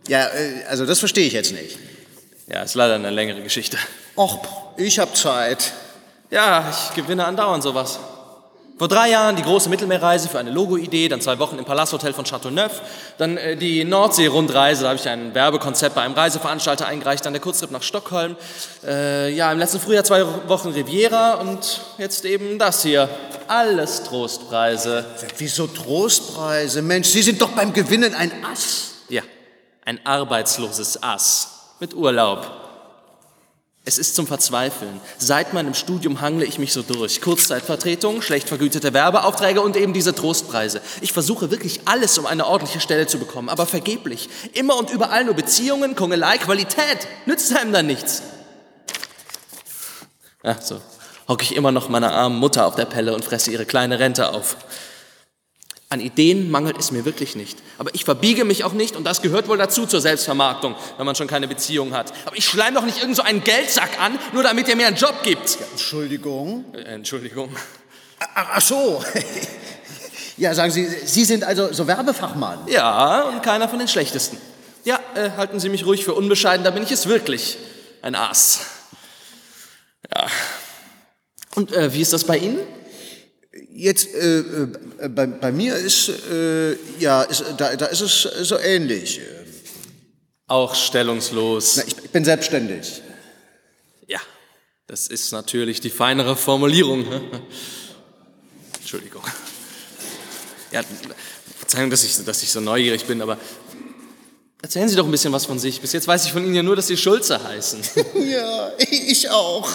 Ja, 0.09 0.27
äh, 0.27 0.65
also 0.67 0.85
das 0.85 0.99
verstehe 0.99 1.25
ich 1.25 1.33
jetzt 1.33 1.53
nicht. 1.53 1.79
Ja, 2.47 2.63
ist 2.63 2.75
leider 2.75 2.95
eine 2.95 3.09
längere 3.09 3.41
Geschichte. 3.41 3.77
Och, 4.17 4.39
ich 4.75 4.99
hab 4.99 5.15
Zeit. 5.15 5.71
Ja, 6.29 6.69
ich 6.69 6.95
gewinne 6.95 7.25
andauernd 7.25 7.63
sowas. 7.63 7.97
Vor 8.75 8.87
drei 8.87 9.11
Jahren 9.11 9.35
die 9.35 9.43
große 9.43 9.69
Mittelmeerreise 9.69 10.27
für 10.29 10.39
eine 10.39 10.49
Logo-Idee, 10.49 11.07
dann 11.07 11.21
zwei 11.21 11.37
Wochen 11.37 11.59
im 11.59 11.65
Palasthotel 11.65 12.11
von 12.11 12.25
Chateauneuf, 12.25 12.81
dann 13.19 13.37
äh, 13.37 13.55
die 13.55 13.83
Nordsee-Rundreise, 13.83 14.83
da 14.83 14.89
habe 14.89 14.99
ich 14.99 15.07
ein 15.07 15.35
Werbekonzept 15.35 15.93
bei 15.93 16.01
einem 16.01 16.15
Reiseveranstalter 16.15 16.87
eingereicht, 16.87 17.23
dann 17.23 17.33
der 17.33 17.41
Kurztrip 17.41 17.69
nach 17.69 17.83
Stockholm, 17.83 18.35
äh, 18.83 19.31
ja, 19.31 19.51
im 19.51 19.59
letzten 19.59 19.79
Frühjahr 19.79 20.03
zwei 20.03 20.25
Wochen 20.47 20.69
Riviera 20.69 21.35
und 21.35 21.81
jetzt 21.99 22.25
eben 22.25 22.57
das 22.57 22.81
hier. 22.81 23.07
Alles 23.47 24.03
Trostpreise. 24.03 25.05
Wieso 25.37 25.67
Trostpreise? 25.67 26.81
Mensch, 26.81 27.09
Sie 27.09 27.21
sind 27.21 27.39
doch 27.39 27.49
beim 27.49 27.73
Gewinnen 27.73 28.15
ein 28.15 28.31
Ass. 28.51 28.95
Ja, 29.07 29.21
ein 29.85 30.03
arbeitsloses 30.03 31.03
Ass 31.03 31.75
mit 31.79 31.93
Urlaub. 31.93 32.62
Es 33.85 33.97
ist 33.97 34.15
zum 34.15 34.27
Verzweifeln. 34.27 35.01
Seit 35.17 35.53
meinem 35.53 35.73
Studium 35.73 36.21
hangle 36.21 36.45
ich 36.45 36.57
mich 36.57 36.71
so 36.71 36.83
durch. 36.83 37.19
Kurzzeitvertretung, 37.19 38.21
schlecht 38.21 38.47
vergütete 38.47 38.93
Werbeaufträge 38.93 39.59
und 39.59 39.75
eben 39.75 39.91
diese 39.91 40.15
Trostpreise. 40.15 40.81
Ich 41.01 41.11
versuche 41.11 41.51
wirklich 41.51 41.81
alles, 41.83 42.17
um 42.17 42.25
eine 42.25 42.47
ordentliche 42.47 42.79
Stelle 42.79 43.07
zu 43.07 43.19
bekommen, 43.19 43.49
aber 43.49 43.65
vergeblich. 43.65 44.29
Immer 44.53 44.77
und 44.77 44.89
überall 44.89 45.25
nur 45.25 45.33
Beziehungen, 45.33 45.97
Kungelei, 45.97 46.37
Qualität. 46.37 47.09
Nützt 47.25 47.53
einem 47.57 47.73
dann 47.73 47.87
nichts. 47.87 48.21
Ach 50.43 50.61
so, 50.61 50.79
hocke 51.27 51.43
ich 51.43 51.53
immer 51.53 51.73
noch 51.73 51.89
meiner 51.89 52.13
armen 52.13 52.39
Mutter 52.39 52.65
auf 52.65 52.75
der 52.75 52.85
Pelle 52.85 53.13
und 53.13 53.25
fresse 53.25 53.51
ihre 53.51 53.65
kleine 53.65 53.99
Rente 53.99 54.29
auf. 54.29 54.55
An 55.93 56.01
Ideen 56.01 56.49
mangelt 56.49 56.75
es 56.79 56.89
mir 56.89 57.05
wirklich 57.05 57.35
nicht. 57.35 57.59
Aber 57.77 57.93
ich 57.93 58.03
verbiege 58.03 58.45
mich 58.45 58.63
auch 58.63 58.73
nicht 58.73 58.95
und 58.95 59.03
das 59.03 59.21
gehört 59.21 59.47
wohl 59.47 59.59
dazu 59.59 59.85
zur 59.85 60.01
Selbstvermarktung, 60.01 60.75
wenn 60.97 61.05
man 61.05 61.13
schon 61.13 61.27
keine 61.27 61.47
Beziehung 61.47 61.93
hat. 61.93 62.11
Aber 62.25 62.35
ich 62.35 62.45
schleim 62.45 62.73
doch 62.73 62.83
nicht 62.83 62.97
irgend 62.97 63.15
so 63.15 63.21
einen 63.21 63.43
Geldsack 63.43 64.01
an, 64.01 64.17
nur 64.33 64.41
damit 64.41 64.67
er 64.67 64.75
mir 64.75 64.87
einen 64.87 64.95
Job 64.95 65.21
gibt. 65.21 65.59
Entschuldigung. 65.71 66.65
Äh, 66.73 66.95
Entschuldigung. 66.95 67.55
Ach, 68.17 68.47
ach 68.55 68.61
so. 68.61 69.03
Ja, 70.35 70.55
sagen 70.55 70.71
Sie, 70.71 70.87
Sie 71.05 71.25
sind 71.25 71.43
also 71.43 71.71
so 71.71 71.85
Werbefachmann. 71.85 72.61
Ja, 72.65 73.21
und 73.25 73.43
keiner 73.43 73.69
von 73.69 73.77
den 73.77 73.87
schlechtesten. 73.87 74.39
Ja, 74.83 74.99
äh, 75.13 75.29
halten 75.37 75.59
Sie 75.59 75.69
mich 75.69 75.85
ruhig 75.85 76.03
für 76.03 76.15
unbescheiden, 76.15 76.63
da 76.63 76.71
bin 76.71 76.81
ich 76.81 76.91
es 76.91 77.05
wirklich. 77.05 77.59
Ein 78.01 78.15
Aas. 78.15 78.61
Ja. 80.11 80.25
Und 81.53 81.71
äh, 81.71 81.93
wie 81.93 82.01
ist 82.01 82.13
das 82.13 82.23
bei 82.23 82.39
Ihnen? 82.39 82.57
Jetzt, 83.75 84.13
äh, 84.13 84.39
äh, 84.39 85.09
bei, 85.09 85.25
bei 85.25 85.51
mir 85.51 85.75
ist, 85.75 86.09
äh, 86.31 86.73
ja, 86.99 87.23
ist, 87.23 87.43
da, 87.57 87.75
da 87.75 87.87
ist 87.87 88.01
es 88.01 88.21
so 88.47 88.59
ähnlich. 88.59 89.19
Auch 90.45 90.75
stellungslos. 90.75 91.77
Na, 91.77 91.83
ich, 91.87 91.97
ich 92.03 92.09
bin 92.11 92.23
selbstständig. 92.23 93.01
Ja, 94.07 94.19
das 94.85 95.07
ist 95.07 95.31
natürlich 95.31 95.81
die 95.81 95.89
feinere 95.89 96.35
Formulierung. 96.35 97.05
Entschuldigung. 98.79 99.23
Ja, 100.71 100.81
Verzeihung, 101.57 101.89
dass 101.89 102.03
ich, 102.03 102.23
dass 102.23 102.43
ich 102.43 102.51
so 102.51 102.59
neugierig 102.59 103.05
bin, 103.05 103.23
aber 103.23 103.39
erzählen 104.61 104.87
Sie 104.87 104.95
doch 104.95 105.05
ein 105.05 105.11
bisschen 105.11 105.33
was 105.33 105.45
von 105.45 105.57
sich. 105.57 105.81
Bis 105.81 105.93
jetzt 105.93 106.07
weiß 106.07 106.25
ich 106.25 106.31
von 106.31 106.45
Ihnen 106.45 106.53
ja 106.53 106.63
nur, 106.63 106.75
dass 106.75 106.87
Sie 106.87 106.97
Schulze 106.97 107.43
heißen. 107.43 107.81
Ja, 108.15 108.71
ich 108.77 109.29
auch. 109.29 109.67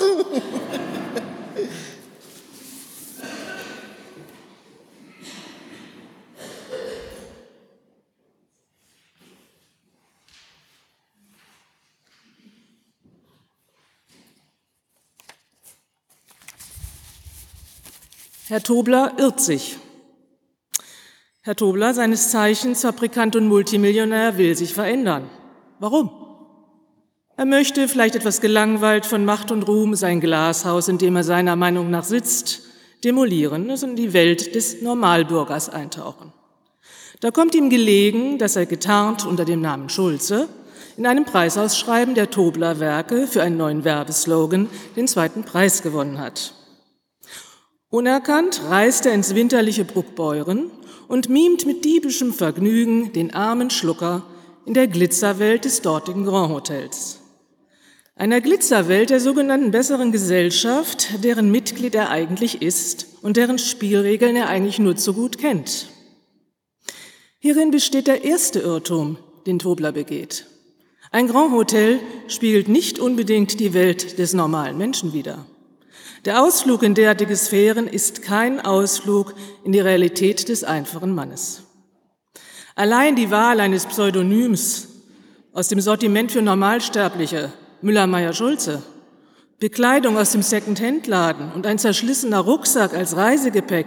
Herr 18.59 18.65
Tobler 18.65 19.13
irrt 19.19 19.39
sich. 19.39 19.77
Herr 21.43 21.55
Tobler, 21.55 21.95
seines 21.95 22.33
Zeichens 22.33 22.81
Fabrikant 22.81 23.37
und 23.37 23.47
Multimillionär, 23.47 24.37
will 24.37 24.57
sich 24.57 24.75
verändern. 24.75 25.31
Warum? 25.79 26.11
Er 27.37 27.45
möchte, 27.45 27.87
vielleicht 27.87 28.17
etwas 28.17 28.41
gelangweilt 28.41 29.07
von 29.07 29.25
Macht 29.25 29.53
und 29.53 29.63
Ruhm, 29.69 29.95
sein 29.95 30.21
Glashaus, 30.21 30.89
in 30.89 30.99
dem 30.99 31.15
er 31.15 31.23
seiner 31.23 31.55
Meinung 31.55 31.89
nach 31.89 32.03
sitzt, 32.03 32.63
demolieren 33.05 33.71
und 33.71 33.81
in 33.85 33.95
die 33.95 34.13
Welt 34.13 34.57
des 34.57 34.83
Normalbürgers 34.83 35.69
eintauchen. 35.69 36.33
Da 37.21 37.31
kommt 37.31 37.55
ihm 37.55 37.71
gelegen, 37.71 38.39
dass 38.39 38.57
er 38.57 38.67
getarnt 38.67 39.25
unter 39.25 39.45
dem 39.45 39.61
Namen 39.61 39.89
Schulze 39.89 40.49
in 40.97 41.07
einem 41.07 41.27
Preisausschreiben 41.27 42.17
der 42.17 42.31
Tobler 42.31 42.81
Werke 42.81 43.29
für 43.29 43.41
einen 43.41 43.57
neuen 43.57 43.85
Werbeslogan 43.85 44.69
den 44.97 45.07
zweiten 45.07 45.45
Preis 45.45 45.83
gewonnen 45.83 46.19
hat. 46.19 46.55
Unerkannt 47.91 48.61
reist 48.69 49.07
er 49.07 49.15
ins 49.15 49.35
winterliche 49.35 49.87
Bruckbeuren 49.87 50.71
und 51.09 51.31
mimt 51.31 51.65
mit 51.65 51.87
diebischem 51.87 52.35
Vergnügen 52.35 53.15
den 53.15 53.33
armen 53.33 53.71
Schlucker 53.71 54.27
in 54.67 54.75
der 54.75 54.89
Glitzerwelt 54.89 55.65
des 55.65 55.81
dortigen 55.81 56.27
Grand 56.27 56.53
Hotels. 56.53 57.21
Einer 58.15 58.43
Glitzerwelt 58.43 59.09
der 59.09 59.21
sogenannten 59.21 59.71
besseren 59.71 60.13
Gesellschaft, 60.13 61.25
deren 61.25 61.51
Mitglied 61.51 61.95
er 61.95 62.11
eigentlich 62.11 62.61
ist 62.61 63.07
und 63.23 63.39
deren 63.39 63.59
Spielregeln 63.59 64.37
er 64.37 64.49
eigentlich 64.49 64.79
nur 64.79 64.97
zu 64.97 65.15
gut 65.15 65.39
kennt. 65.39 65.87
Hierin 67.39 67.71
besteht 67.71 68.07
der 68.07 68.23
erste 68.23 68.59
Irrtum, 68.59 69.17
den 69.47 69.59
Tobler 69.59 69.93
begeht. 69.93 70.45
Ein 71.11 71.27
Grand 71.27 71.53
Hotel 71.53 72.01
spiegelt 72.27 72.69
nicht 72.69 72.99
unbedingt 72.99 73.61
die 73.61 73.73
Welt 73.73 74.19
des 74.19 74.35
normalen 74.35 74.77
Menschen 74.77 75.15
wider. 75.15 75.47
Der 76.25 76.43
Ausflug 76.43 76.83
in 76.83 76.95
derartige 76.95 77.37
Sphären 77.37 77.87
ist 77.87 78.23
kein 78.23 78.61
Ausflug 78.61 79.35
in 79.65 79.73
die 79.73 79.81
Realität 79.81 80.49
des 80.49 80.65
einfachen 80.65 81.15
Mannes. 81.15 81.63
Allein 82.75 83.17
die 83.17 83.31
Wahl 83.31 83.61
eines 83.61 83.87
Pseudonyms 83.87 84.89
aus 85.53 85.69
dem 85.69 85.81
Sortiment 85.81 86.33
für 86.33 86.43
Normalsterbliche, 86.43 87.53
Müller-Meyer-Schulze, 87.83 88.83
Bekleidung 89.59 90.17
aus 90.17 90.33
dem 90.33 90.43
Second-Hand-Laden 90.43 91.53
und 91.53 91.67
ein 91.67 91.79
zerschlissener 91.79 92.39
Rucksack 92.39 92.95
als 92.95 93.17
Reisegepäck 93.17 93.87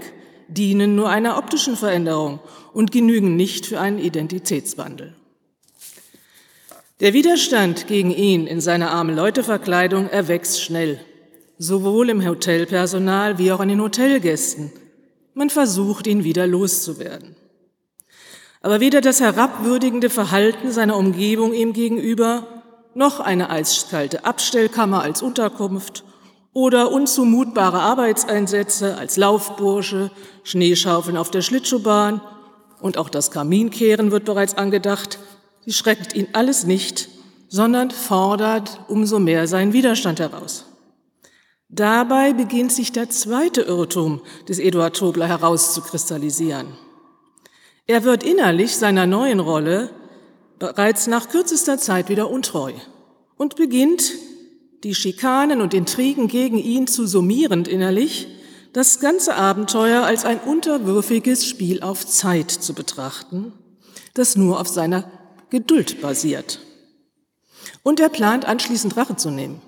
dienen 0.50 0.96
nur 0.96 1.10
einer 1.10 1.38
optischen 1.38 1.78
Veränderung 1.78 2.40
und 2.74 2.92
genügen 2.92 3.38
nicht 3.38 3.66
für 3.66 3.80
einen 3.80 4.00
Identitätswandel. 4.00 5.16
Der 7.00 7.14
Widerstand 7.14 7.88
gegen 7.88 8.12
ihn 8.12 8.48
in 8.48 8.60
seiner 8.62 8.92
armen 8.92 9.16
Leuteverkleidung 9.16 10.10
erwächst 10.10 10.62
schnell, 10.62 11.00
sowohl 11.62 12.10
im 12.10 12.26
Hotelpersonal 12.26 13.38
wie 13.38 13.52
auch 13.52 13.60
an 13.60 13.68
den 13.68 13.82
Hotelgästen. 13.82 14.72
Man 15.36 15.52
versucht, 15.52 16.08
ihn 16.08 16.24
wieder 16.24 16.48
loszuwerden. 16.48 17.36
Aber 18.64 18.80
weder 18.80 19.00
das 19.00 19.20
herabwürdigende 19.20 20.10
Verhalten 20.10 20.72
seiner 20.72 20.98
Umgebung 20.98 21.54
ihm 21.54 21.74
gegenüber, 21.74 22.48
noch 22.96 23.20
eine 23.20 23.52
eiskalte 23.52 24.26
Abstellkammer 24.26 25.04
als 25.04 25.22
Unterkunft 25.22 26.04
oder 26.52 26.92
unzumutbare 26.92 27.80
Arbeitseinsätze 27.80 28.98
als 28.98 29.18
Laufbursche, 29.18 30.10
Schneeschaufeln 30.44 31.16
auf 31.16 31.30
der 31.30 31.44
Schlittschuhbahn 31.44 32.22
und 32.82 32.98
auch 32.98 33.10
das 33.10 33.30
Kaminkehren 33.30 34.10
wird 34.10 34.26
bereits 34.26 34.58
angedacht, 34.58 35.20
sie 35.64 35.74
schreckt 35.74 36.16
ihn 36.16 36.28
alles 36.34 36.66
nicht, 36.66 37.10
sondern 37.50 37.92
fordert 37.92 38.80
umso 38.88 39.20
mehr 39.20 39.48
seinen 39.48 39.74
Widerstand 39.74 40.20
heraus. 40.20 40.66
Dabei 41.74 42.34
beginnt 42.34 42.74
sich 42.74 42.92
der 42.92 43.10
zweite 43.10 43.62
Irrtum 43.62 44.20
des 44.50 44.60
Eduard 44.60 44.98
Tobler 44.98 45.28
herauszukristallisieren. 45.28 46.68
Er 47.88 48.04
wird 48.04 48.24
innerlich 48.24 48.76
seiner 48.76 49.06
neuen 49.06 49.40
Rolle 49.40 49.90
bereits 50.60 51.08
nach 51.08 51.30
kürzester 51.30 51.78
Zeit 51.78 52.10
wieder 52.10 52.30
untreu 52.30 52.74
und 53.38 53.56
beginnt, 53.56 54.12
die 54.84 54.94
Schikanen 54.94 55.62
und 55.62 55.74
Intrigen 55.74 56.28
gegen 56.28 56.58
ihn 56.58 56.88
zu 56.88 57.08
summierend 57.08 57.70
innerlich, 57.70 58.28
das 58.74 59.00
ganze 59.00 59.36
Abenteuer 59.36 60.04
als 60.04 60.26
ein 60.26 60.40
unterwürfiges 60.42 61.46
Spiel 61.46 61.82
auf 61.84 62.06
Zeit 62.06 62.52
zu 62.52 62.74
betrachten, 62.74 63.54
das 64.14 64.36
nur 64.36 64.60
auf 64.60 64.68
seiner 64.68 65.10
Geduld 65.50 66.02
basiert. 66.02 66.60
Und 67.82 68.02
er 68.02 68.10
plant 68.10 68.46
anschließend 68.46 68.98
Rache 68.98 69.16
zu 69.16 69.30
nehmen. 69.30 69.62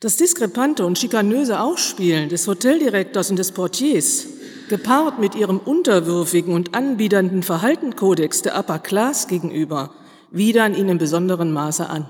Das 0.00 0.16
diskrepante 0.16 0.84
und 0.84 0.98
schikanöse 0.98 1.60
Ausspielen 1.60 2.28
des 2.28 2.46
Hoteldirektors 2.46 3.30
und 3.30 3.38
des 3.38 3.52
Portiers 3.52 4.26
gepaart 4.68 5.18
mit 5.18 5.34
ihrem 5.34 5.58
unterwürfigen 5.58 6.54
und 6.54 6.74
anbiedernden 6.74 7.42
Verhaltenkodex 7.42 8.42
der 8.42 8.58
Upper 8.58 8.78
Class 8.78 9.28
gegenüber, 9.28 9.94
widern 10.30 10.74
ihn 10.74 10.88
in 10.88 10.98
besonderem 10.98 11.52
Maße 11.52 11.88
an. 11.88 12.08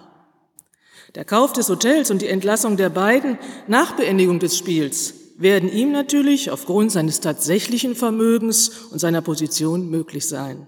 Der 1.14 1.24
Kauf 1.24 1.52
des 1.52 1.68
Hotels 1.68 2.10
und 2.10 2.22
die 2.22 2.28
Entlassung 2.28 2.76
der 2.76 2.90
beiden 2.90 3.38
nach 3.68 3.92
Beendigung 3.92 4.40
des 4.40 4.56
Spiels 4.56 5.14
werden 5.36 5.70
ihm 5.70 5.92
natürlich 5.92 6.50
aufgrund 6.50 6.92
seines 6.92 7.20
tatsächlichen 7.20 7.94
Vermögens 7.94 8.70
und 8.90 8.98
seiner 8.98 9.20
Position 9.20 9.90
möglich 9.90 10.26
sein. 10.26 10.66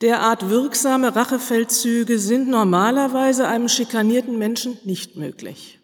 Derart 0.00 0.48
wirksame 0.48 1.14
Rachefeldzüge 1.14 2.18
sind 2.18 2.48
normalerweise 2.48 3.46
einem 3.48 3.68
schikanierten 3.68 4.38
Menschen 4.38 4.78
nicht 4.84 5.16
möglich. 5.16 5.79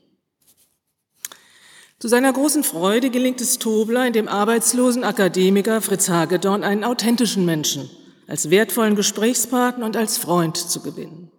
Zu 1.98 2.08
seiner 2.08 2.32
großen 2.32 2.62
Freude 2.62 3.08
gelingt 3.08 3.40
es 3.40 3.58
Tobler, 3.58 4.06
in 4.06 4.12
dem 4.12 4.28
arbeitslosen 4.28 5.02
Akademiker 5.02 5.80
Fritz 5.80 6.10
Hagedorn 6.10 6.62
einen 6.62 6.84
authentischen 6.84 7.46
Menschen 7.46 7.88
als 8.26 8.50
wertvollen 8.50 8.96
Gesprächspartner 8.96 9.86
und 9.86 9.96
als 9.96 10.18
Freund 10.18 10.56
zu 10.56 10.82
gewinnen. 10.82 11.30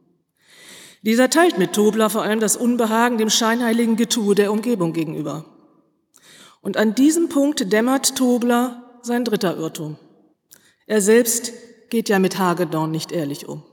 Dieser 1.04 1.30
teilt 1.30 1.60
mit 1.60 1.74
Tobler 1.74 2.10
vor 2.10 2.24
allem 2.24 2.40
das 2.40 2.58
Unbehagen 2.58 3.20
dem 3.20 3.30
scheinheiligen 3.30 3.98
Getue 3.98 4.34
der 4.34 4.52
Umgebung 4.52 4.94
gegenüber. 4.94 5.46
Und 6.62 6.76
an 6.76 6.96
diesem 6.96 7.30
Punkt 7.30 7.72
dämmert 7.72 8.16
Tobler 8.16 9.00
sein 9.04 9.26
dritter 9.26 9.58
Irrtum. 9.58 9.98
Er 10.88 11.02
selbst 11.02 11.54
geht 11.90 12.10
ja 12.10 12.18
mit 12.18 12.40
Hagedorn 12.40 12.90
nicht 12.90 13.12
ehrlich 13.12 13.48
um. 13.48 13.64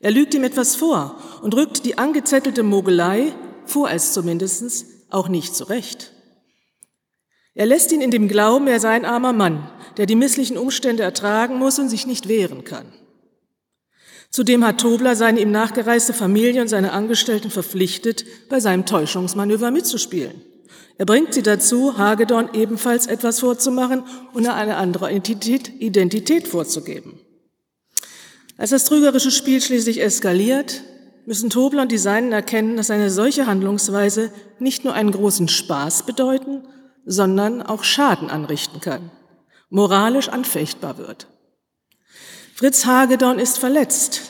Er 0.00 0.10
lügt 0.10 0.34
ihm 0.34 0.44
etwas 0.44 0.74
vor 0.74 1.16
und 1.42 1.54
rückt 1.54 1.84
die 1.84 1.98
angezettelte 1.98 2.62
Mogelei, 2.62 3.32
vorerst 3.64 4.14
zumindestens, 4.14 4.97
auch 5.10 5.28
nicht 5.28 5.54
zurecht. 5.54 6.12
Er 7.54 7.66
lässt 7.66 7.90
ihn 7.92 8.00
in 8.00 8.10
dem 8.10 8.28
Glauben, 8.28 8.68
er 8.68 8.78
sei 8.78 8.90
ein 8.90 9.04
armer 9.04 9.32
Mann, 9.32 9.68
der 9.96 10.06
die 10.06 10.14
misslichen 10.14 10.56
Umstände 10.56 11.02
ertragen 11.02 11.56
muss 11.58 11.78
und 11.78 11.88
sich 11.88 12.06
nicht 12.06 12.28
wehren 12.28 12.64
kann. 12.64 12.92
Zudem 14.30 14.64
hat 14.64 14.80
Tobler 14.80 15.16
seine 15.16 15.40
ihm 15.40 15.50
nachgereiste 15.50 16.12
Familie 16.12 16.60
und 16.60 16.68
seine 16.68 16.92
Angestellten 16.92 17.50
verpflichtet, 17.50 18.24
bei 18.48 18.60
seinem 18.60 18.86
Täuschungsmanöver 18.86 19.70
mitzuspielen. 19.70 20.42
Er 20.98 21.06
bringt 21.06 21.32
sie 21.32 21.42
dazu, 21.42 21.96
Hagedorn 21.96 22.50
ebenfalls 22.52 23.06
etwas 23.06 23.40
vorzumachen 23.40 24.04
und 24.34 24.46
eine 24.46 24.76
andere 24.76 25.10
Identität, 25.10 25.72
Identität 25.80 26.46
vorzugeben. 26.46 27.20
Als 28.56 28.70
das 28.70 28.84
trügerische 28.84 29.30
Spiel 29.30 29.62
schließlich 29.62 30.02
eskaliert, 30.02 30.82
müssen 31.28 31.50
Tobler 31.50 31.82
und 31.82 31.92
die 31.92 31.98
Seinen 31.98 32.32
erkennen, 32.32 32.78
dass 32.78 32.90
eine 32.90 33.10
solche 33.10 33.46
Handlungsweise 33.46 34.32
nicht 34.58 34.84
nur 34.84 34.94
einen 34.94 35.12
großen 35.12 35.46
Spaß 35.46 36.04
bedeuten, 36.04 36.66
sondern 37.04 37.60
auch 37.60 37.84
Schaden 37.84 38.30
anrichten 38.30 38.80
kann, 38.80 39.10
moralisch 39.68 40.30
anfechtbar 40.30 40.96
wird. 40.96 41.26
Fritz 42.54 42.86
Hagedorn 42.86 43.38
ist 43.38 43.58
verletzt, 43.58 44.22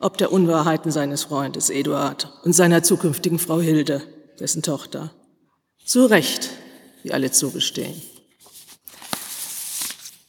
ob 0.00 0.16
der 0.16 0.32
Unwahrheiten 0.32 0.90
seines 0.90 1.24
Freundes 1.24 1.68
Eduard 1.68 2.32
und 2.42 2.54
seiner 2.54 2.82
zukünftigen 2.82 3.38
Frau 3.38 3.60
Hilde, 3.60 4.02
dessen 4.40 4.62
Tochter. 4.62 5.10
Zu 5.84 6.06
Recht, 6.06 6.48
wie 7.02 7.12
alle 7.12 7.30
zugestehen. 7.32 8.00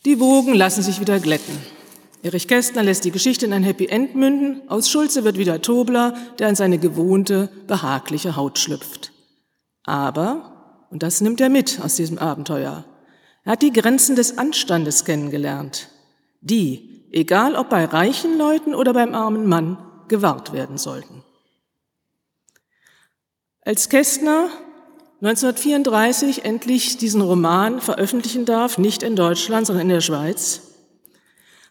Die 0.04 0.20
Wogen 0.20 0.54
lassen 0.54 0.84
sich 0.84 1.00
wieder 1.00 1.22
glätten. 1.22 1.58
Erich 2.28 2.50
Kästner 2.50 2.84
lässt 2.84 3.06
die 3.06 3.12
Geschichte 3.12 3.46
in 3.46 3.54
ein 3.54 3.64
Happy 3.64 3.86
End 3.86 4.14
münden. 4.14 4.70
Aus 4.70 4.90
Schulze 4.90 5.24
wird 5.24 5.38
wieder 5.38 5.62
Tobler, 5.62 6.14
der 6.40 6.50
in 6.50 6.56
seine 6.56 6.78
gewohnte, 6.78 7.50
behagliche 7.68 8.36
Haut 8.36 8.60
schlüpft. 8.60 9.14
Aber, 9.84 10.86
und 10.92 11.04
das 11.04 11.22
nimmt 11.22 11.40
er 11.40 11.48
mit 11.48 11.80
aus 11.82 11.96
diesem 11.96 12.18
Abenteuer, 12.18 12.84
er 13.46 13.52
hat 13.54 13.62
die 13.62 13.72
Grenzen 13.72 14.18
des 14.18 14.38
Anstandes 14.38 15.06
kennengelernt, 15.06 15.88
die, 16.42 17.08
egal 17.14 17.56
ob 17.56 17.70
bei 17.70 17.86
reichen 17.86 18.38
Leuten 18.38 18.76
oder 18.76 18.92
beim 18.92 19.16
armen 19.16 19.48
Mann, 19.48 19.78
gewahrt 20.10 20.52
werden 20.52 20.78
sollten. 20.78 21.24
Als 23.62 23.88
Kästner 23.88 24.50
1934 25.22 26.44
endlich 26.44 26.98
diesen 26.98 27.22
Roman 27.22 27.80
veröffentlichen 27.80 28.44
darf, 28.44 28.78
nicht 28.78 29.02
in 29.02 29.16
Deutschland, 29.16 29.66
sondern 29.66 29.84
in 29.84 29.94
der 29.94 30.02
Schweiz, 30.02 30.67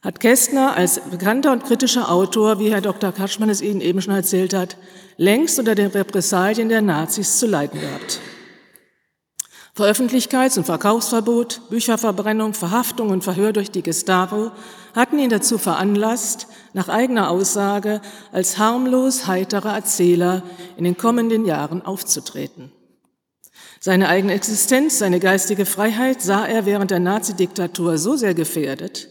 hat 0.07 0.21
Kästner 0.21 0.77
als 0.77 1.01
bekannter 1.11 1.51
und 1.51 1.64
kritischer 1.64 2.12
Autor, 2.12 2.61
wie 2.61 2.71
Herr 2.71 2.81
Dr. 2.81 3.11
Kaschmann 3.11 3.51
es 3.51 3.61
Ihnen 3.61 3.81
eben 3.81 4.01
schon 4.01 4.14
erzählt 4.14 4.55
hat, 4.55 4.77
längst 5.16 5.59
unter 5.59 5.75
den 5.75 5.88
Repressalien 5.88 6.69
der 6.69 6.81
Nazis 6.81 7.40
zu 7.40 7.49
leiden 7.49 7.81
gehabt. 7.81 8.21
Veröffentlichkeits- 9.77 10.59
und 10.59 10.64
Verkaufsverbot, 10.64 11.62
Bücherverbrennung, 11.71 12.55
Verhaftung 12.55 13.11
und 13.11 13.25
Verhör 13.25 13.53
durch 13.53 13.73
die 13.73 13.83
Gestapo 13.83 14.53
hatten 14.95 15.19
ihn 15.19 15.29
dazu 15.29 15.59
veranlasst, 15.59 16.47
nach 16.73 16.88
eigener 16.88 17.29
Aussage 17.29 18.01
als 18.31 18.59
harmlos 18.59 19.27
heiterer 19.27 19.75
Erzähler 19.75 20.45
in 20.77 20.85
den 20.85 20.97
kommenden 20.97 21.45
Jahren 21.45 21.83
aufzutreten. 21.83 22.71
Seine 23.81 24.09
eigene 24.09 24.35
Existenz, 24.35 25.01
seine 25.01 25.19
geistige 25.19 25.66
Freiheit 25.66 26.23
sah 26.23 26.47
er 26.47 26.64
während 26.64 26.92
der 26.92 27.01
Nazidiktatur 27.01 27.99
so 27.99 28.14
sehr 28.14 28.35
gefährdet, 28.35 29.09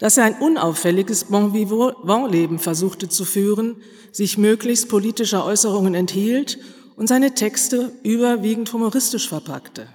dass 0.00 0.16
er 0.16 0.24
ein 0.24 0.38
unauffälliges 0.38 1.24
Bon 1.24 1.52
vivant-Leben 1.52 2.58
versuchte 2.58 3.08
zu 3.08 3.24
führen, 3.24 3.76
sich 4.10 4.38
möglichst 4.38 4.88
politischer 4.88 5.44
Äußerungen 5.44 5.94
enthielt 5.94 6.58
und 6.96 7.06
seine 7.06 7.34
Texte 7.34 7.92
überwiegend 8.02 8.72
humoristisch 8.72 9.28
verpackte. 9.28 9.86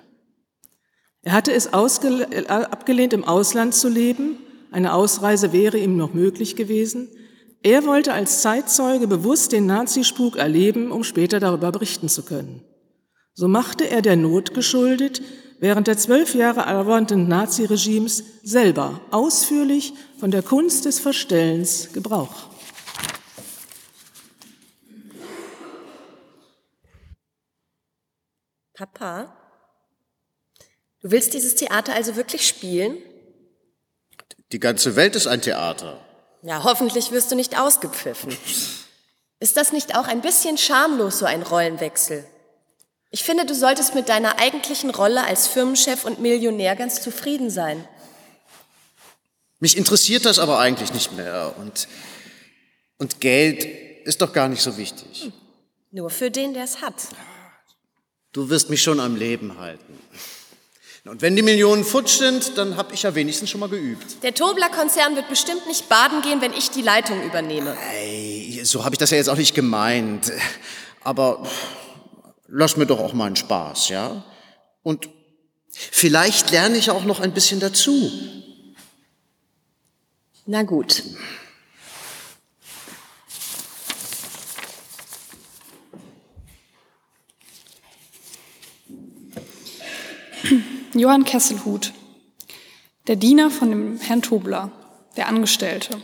Er 1.23 1.33
hatte 1.33 1.51
es 1.51 1.73
abgelehnt, 1.73 3.13
im 3.13 3.23
Ausland 3.23 3.73
zu 3.73 3.89
leben. 3.89 4.37
Eine 4.71 4.93
Ausreise 4.93 5.51
wäre 5.51 5.79
ihm 5.79 5.97
noch 5.97 6.13
möglich 6.13 6.55
gewesen. 6.55 7.09
Er 7.63 7.83
wollte 7.87 8.13
als 8.13 8.43
Zeitzeuge 8.43 9.07
bewusst 9.07 9.53
den 9.53 9.65
Nazispuk 9.65 10.37
erleben, 10.37 10.91
um 10.91 11.03
später 11.03 11.39
darüber 11.39 11.71
berichten 11.71 12.09
zu 12.09 12.21
können. 12.21 12.61
So 13.33 13.47
machte 13.47 13.89
er 13.89 14.03
der 14.03 14.17
Not 14.17 14.53
geschuldet 14.53 15.23
während 15.65 15.87
der 15.87 15.97
zwölf 15.97 16.35
Jahre 16.35 16.61
dauernden 16.61 17.27
Naziregimes 17.27 18.23
selber 18.43 19.01
ausführlich 19.09 19.93
von 20.19 20.29
der 20.29 20.43
Kunst 20.43 20.85
des 20.85 20.99
Verstellens 20.99 21.91
Gebrauch. 21.91 22.51
Papa, 28.75 29.35
du 31.01 31.09
willst 31.09 31.33
dieses 31.33 31.55
Theater 31.55 31.95
also 31.95 32.15
wirklich 32.15 32.47
spielen? 32.47 32.99
Die 34.51 34.59
ganze 34.59 34.95
Welt 34.95 35.15
ist 35.15 35.25
ein 35.25 35.41
Theater. 35.41 35.99
Ja, 36.43 36.63
hoffentlich 36.63 37.11
wirst 37.11 37.31
du 37.31 37.35
nicht 37.35 37.59
ausgepfiffen. 37.59 38.37
Ist 39.39 39.57
das 39.57 39.71
nicht 39.71 39.97
auch 39.97 40.07
ein 40.07 40.21
bisschen 40.21 40.59
schamlos, 40.59 41.17
so 41.17 41.25
ein 41.25 41.41
Rollenwechsel? 41.41 42.23
Ich 43.15 43.23
finde, 43.23 43.45
du 43.45 43.55
solltest 43.55 43.95
mit 43.95 44.09
deiner 44.09 44.39
eigentlichen 44.39 44.89
Rolle 44.89 45.23
als 45.23 45.47
Firmenchef 45.47 46.03
und 46.03 46.19
Millionär 46.19 46.75
ganz 46.75 47.01
zufrieden 47.01 47.49
sein. 47.49 47.87
Mich 49.61 49.77
interessiert 49.77 50.25
das 50.25 50.37
aber 50.37 50.59
eigentlich 50.59 50.93
nicht 50.93 51.13
mehr. 51.13 51.53
Und 51.57 51.87
Und 52.97 53.21
Geld 53.21 53.63
ist 54.03 54.21
doch 54.21 54.33
gar 54.33 54.49
nicht 54.49 54.61
so 54.61 54.75
wichtig. 54.75 55.31
Nur 55.91 56.09
für 56.09 56.29
den, 56.29 56.53
der 56.53 56.65
es 56.65 56.81
hat. 56.81 56.95
Du 58.33 58.49
wirst 58.49 58.69
mich 58.69 58.83
schon 58.83 58.99
am 58.99 59.15
Leben 59.15 59.59
halten. 59.59 59.97
Und 61.05 61.21
wenn 61.21 61.37
die 61.37 61.41
Millionen 61.41 61.85
futsch 61.85 62.17
sind, 62.17 62.57
dann 62.57 62.75
habe 62.75 62.93
ich 62.93 63.03
ja 63.03 63.15
wenigstens 63.15 63.49
schon 63.49 63.61
mal 63.61 63.69
geübt. 63.69 64.23
Der 64.23 64.33
Tobler-Konzern 64.33 65.15
wird 65.15 65.29
bestimmt 65.29 65.65
nicht 65.67 65.87
baden 65.87 66.21
gehen, 66.21 66.41
wenn 66.41 66.51
ich 66.51 66.69
die 66.69 66.81
Leitung 66.81 67.23
übernehme. 67.23 67.77
Ey, 67.93 68.59
so 68.65 68.83
habe 68.83 68.95
ich 68.95 68.99
das 68.99 69.11
ja 69.11 69.15
jetzt 69.15 69.29
auch 69.29 69.37
nicht 69.37 69.55
gemeint. 69.55 70.33
Aber 71.01 71.47
lass 72.47 72.77
mir 72.77 72.85
doch 72.85 72.99
auch 72.99 73.13
mal 73.13 73.25
einen 73.25 73.35
Spaß, 73.35 73.89
ja? 73.89 74.23
Und 74.83 75.09
vielleicht 75.71 76.51
lerne 76.51 76.77
ich 76.77 76.91
auch 76.91 77.03
noch 77.03 77.19
ein 77.19 77.33
bisschen 77.33 77.59
dazu. 77.59 78.11
Na 80.45 80.63
gut. 80.63 81.03
Johann 90.93 91.25
Kesselhut, 91.25 91.93
der 93.07 93.15
Diener 93.15 93.49
von 93.49 93.71
dem 93.71 93.99
Herrn 93.99 94.21
Tobler, 94.21 94.71
der 95.17 95.27
Angestellte. 95.27 95.99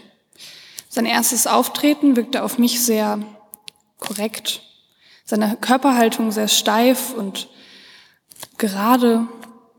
Sein 0.89 1.05
erstes 1.05 1.45
Auftreten 1.47 2.15
wirkte 2.15 2.43
auf 2.43 2.57
mich 2.57 2.83
sehr 2.83 3.23
korrekt, 3.99 4.61
seine 5.25 5.57
Körperhaltung 5.59 6.31
sehr 6.31 6.47
steif 6.47 7.13
und 7.13 7.49
gerade 8.57 9.27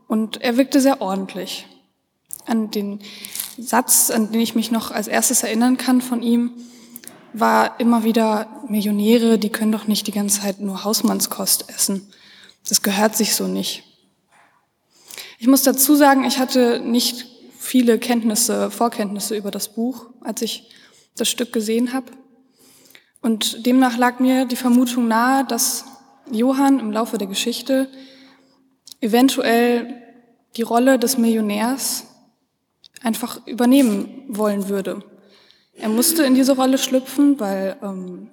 und 0.07 0.41
er 0.41 0.57
wirkte 0.57 0.81
sehr 0.81 1.01
ordentlich. 1.01 1.67
An 2.45 2.71
den 2.71 2.99
Satz, 3.57 4.11
an 4.11 4.31
den 4.31 4.41
ich 4.41 4.55
mich 4.55 4.71
noch 4.71 4.91
als 4.91 5.07
erstes 5.07 5.43
erinnern 5.43 5.77
kann 5.77 6.01
von 6.01 6.21
ihm, 6.21 6.51
war 7.33 7.79
immer 7.79 8.03
wieder, 8.03 8.47
Millionäre, 8.67 9.39
die 9.39 9.49
können 9.49 9.71
doch 9.71 9.87
nicht 9.87 10.07
die 10.07 10.11
ganze 10.11 10.41
Zeit 10.41 10.59
nur 10.59 10.83
Hausmannskost 10.83 11.69
essen. 11.69 12.07
Das 12.67 12.81
gehört 12.81 13.15
sich 13.15 13.35
so 13.35 13.47
nicht. 13.47 13.83
Ich 15.39 15.47
muss 15.47 15.63
dazu 15.63 15.95
sagen, 15.95 16.23
ich 16.25 16.37
hatte 16.37 16.79
nicht 16.79 17.25
viele 17.57 17.97
Kenntnisse, 17.97 18.69
Vorkenntnisse 18.71 19.35
über 19.35 19.51
das 19.51 19.73
Buch, 19.73 20.07
als 20.21 20.41
ich 20.41 20.69
das 21.15 21.29
Stück 21.29 21.51
gesehen 21.51 21.93
habe. 21.93 22.11
Und 23.23 23.65
demnach 23.65 23.97
lag 23.97 24.19
mir 24.19 24.43
die 24.45 24.57
Vermutung 24.57 25.07
nahe, 25.07 25.45
dass 25.45 25.85
Johann 26.29 26.79
im 26.79 26.91
Laufe 26.91 27.17
der 27.17 27.27
Geschichte 27.27 27.89
eventuell 28.99 30.03
die 30.57 30.61
Rolle 30.61 30.99
des 30.99 31.17
Millionärs 31.17 32.03
einfach 33.01 33.45
übernehmen 33.47 34.25
wollen 34.27 34.67
würde. 34.67 35.03
Er 35.75 35.87
musste 35.87 36.23
in 36.23 36.35
diese 36.35 36.57
Rolle 36.57 36.77
schlüpfen, 36.77 37.39
weil, 37.39 37.77
ähm, 37.81 38.29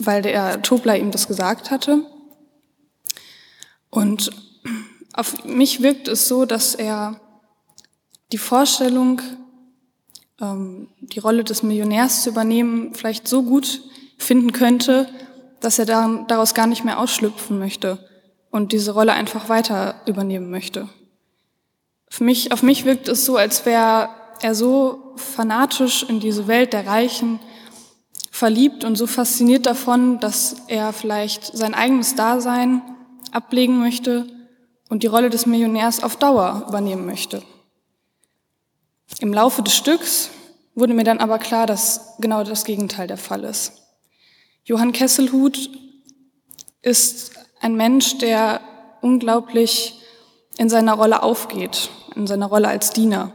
weil 0.00 0.20
der 0.20 0.60
Tobler 0.62 0.98
ihm 0.98 1.12
das 1.12 1.28
gesagt 1.28 1.70
hatte. 1.70 2.04
Und 3.90 4.32
auf 5.12 5.44
mich 5.44 5.82
wirkt 5.82 6.08
es 6.08 6.26
so, 6.26 6.46
dass 6.46 6.74
er 6.74 7.20
die 8.32 8.38
Vorstellung, 8.38 9.20
ähm, 10.40 10.88
die 11.00 11.18
Rolle 11.18 11.44
des 11.44 11.62
Millionärs 11.62 12.22
zu 12.22 12.30
übernehmen, 12.30 12.94
vielleicht 12.94 13.28
so 13.28 13.42
gut 13.42 13.80
finden 14.18 14.52
könnte, 14.52 15.08
dass 15.60 15.78
er 15.78 15.86
daraus 15.86 16.54
gar 16.54 16.66
nicht 16.66 16.84
mehr 16.84 16.98
ausschlüpfen 16.98 17.58
möchte 17.58 17.98
und 18.50 18.72
diese 18.72 18.92
Rolle 18.92 19.12
einfach 19.12 19.48
weiter 19.48 19.96
übernehmen 20.06 20.50
möchte. 20.50 20.88
Für 22.08 22.24
mich, 22.24 22.52
auf 22.52 22.62
mich 22.62 22.84
wirkt 22.84 23.08
es 23.08 23.24
so, 23.24 23.36
als 23.36 23.66
wäre 23.66 24.10
er 24.40 24.54
so 24.54 25.14
fanatisch 25.16 26.04
in 26.08 26.20
diese 26.20 26.46
Welt 26.46 26.72
der 26.72 26.86
Reichen 26.86 27.40
verliebt 28.30 28.84
und 28.84 28.96
so 28.96 29.06
fasziniert 29.06 29.66
davon, 29.66 30.20
dass 30.20 30.56
er 30.68 30.92
vielleicht 30.92 31.56
sein 31.56 31.74
eigenes 31.74 32.14
Dasein 32.14 32.82
ablegen 33.30 33.78
möchte 33.78 34.26
und 34.88 35.02
die 35.02 35.08
Rolle 35.08 35.30
des 35.30 35.46
Millionärs 35.46 36.02
auf 36.02 36.16
Dauer 36.16 36.66
übernehmen 36.68 37.06
möchte. 37.06 37.42
Im 39.20 39.32
Laufe 39.32 39.62
des 39.62 39.76
Stücks 39.76 40.30
wurde 40.74 40.94
mir 40.94 41.04
dann 41.04 41.18
aber 41.18 41.38
klar, 41.38 41.66
dass 41.66 42.14
genau 42.18 42.42
das 42.44 42.64
Gegenteil 42.64 43.06
der 43.06 43.16
Fall 43.16 43.44
ist. 43.44 43.72
Johann 44.64 44.92
Kesselhut 44.92 45.70
ist 46.82 47.32
ein 47.60 47.76
Mensch, 47.76 48.18
der 48.18 48.60
unglaublich 49.00 50.00
in 50.58 50.68
seiner 50.68 50.94
Rolle 50.94 51.22
aufgeht, 51.22 51.90
in 52.14 52.26
seiner 52.26 52.46
Rolle 52.46 52.68
als 52.68 52.90
Diener. 52.90 53.32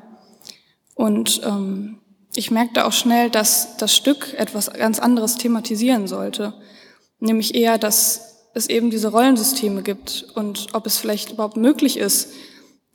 Und 0.96 1.42
ähm, 1.46 2.00
ich 2.36 2.52
merkte 2.52 2.86
auch 2.86 2.92
schnell, 2.92 3.30
dass 3.30 3.78
das 3.78 3.96
Stück 3.96 4.34
etwas 4.38 4.72
ganz 4.74 5.00
anderes 5.00 5.36
thematisieren 5.36 6.08
sollte, 6.08 6.54
nämlich 7.20 7.56
eher, 7.56 7.78
dass 7.78 8.50
es 8.54 8.68
eben 8.68 8.90
diese 8.90 9.10
Rollensysteme 9.10 9.84
gibt 9.84 10.26
und 10.36 10.68
ob 10.74 10.86
es 10.86 10.98
vielleicht 10.98 11.32
überhaupt 11.32 11.58
möglich 11.58 11.98
ist, 11.98 12.30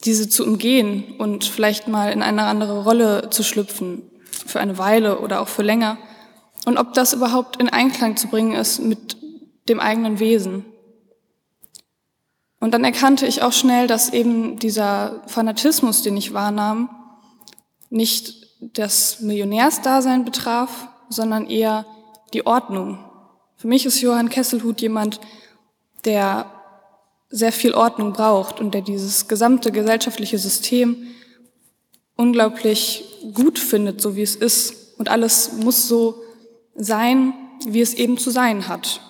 diese 0.04 0.28
zu 0.28 0.44
umgehen 0.44 1.14
und 1.18 1.44
vielleicht 1.44 1.88
mal 1.88 2.12
in 2.12 2.22
eine 2.22 2.44
andere 2.44 2.82
Rolle 2.82 3.30
zu 3.30 3.42
schlüpfen, 3.42 4.02
für 4.46 4.60
eine 4.60 4.78
Weile 4.78 5.20
oder 5.20 5.40
auch 5.40 5.48
für 5.48 5.62
länger. 5.62 5.98
Und 6.66 6.78
ob 6.78 6.92
das 6.94 7.12
überhaupt 7.12 7.56
in 7.56 7.68
Einklang 7.68 8.16
zu 8.16 8.28
bringen 8.28 8.52
ist 8.52 8.80
mit 8.80 9.16
dem 9.68 9.80
eigenen 9.80 10.18
Wesen. 10.18 10.64
Und 12.60 12.72
dann 12.72 12.84
erkannte 12.84 13.26
ich 13.26 13.42
auch 13.42 13.52
schnell, 13.52 13.86
dass 13.86 14.12
eben 14.12 14.58
dieser 14.58 15.22
Fanatismus, 15.26 16.02
den 16.02 16.16
ich 16.16 16.32
wahrnahm, 16.32 16.88
nicht 17.90 18.46
das 18.60 19.20
Millionärsdasein 19.20 20.24
betraf, 20.24 20.88
sondern 21.08 21.46
eher 21.46 21.84
die 22.32 22.46
Ordnung. 22.46 22.98
Für 23.56 23.68
mich 23.68 23.84
ist 23.86 24.00
Johann 24.00 24.30
Kesselhut 24.30 24.80
jemand, 24.80 25.20
der 26.04 26.46
sehr 27.34 27.50
viel 27.50 27.74
Ordnung 27.74 28.12
braucht 28.12 28.60
und 28.60 28.74
der 28.74 28.80
dieses 28.80 29.26
gesamte 29.26 29.72
gesellschaftliche 29.72 30.38
System 30.38 31.08
unglaublich 32.14 33.04
gut 33.34 33.58
findet, 33.58 34.00
so 34.00 34.14
wie 34.14 34.22
es 34.22 34.36
ist. 34.36 34.96
Und 34.98 35.08
alles 35.08 35.50
muss 35.54 35.88
so 35.88 36.22
sein, 36.76 37.34
wie 37.66 37.80
es 37.80 37.92
eben 37.92 38.18
zu 38.18 38.30
sein 38.30 38.68
hat. 38.68 39.00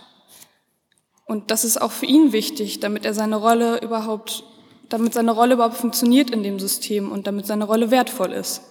Und 1.26 1.50
das 1.50 1.64
ist 1.64 1.78
auch 1.82 1.92
für 1.92 2.06
ihn 2.06 2.32
wichtig, 2.32 2.80
damit 2.80 3.04
er 3.04 3.12
seine 3.12 3.36
Rolle 3.36 3.82
überhaupt, 3.82 4.44
damit 4.88 5.12
seine 5.12 5.32
Rolle 5.32 5.54
überhaupt 5.54 5.76
funktioniert 5.76 6.30
in 6.30 6.42
dem 6.42 6.58
System 6.58 7.12
und 7.12 7.26
damit 7.26 7.44
seine 7.44 7.64
Rolle 7.64 7.90
wertvoll 7.90 8.32
ist. 8.32 8.62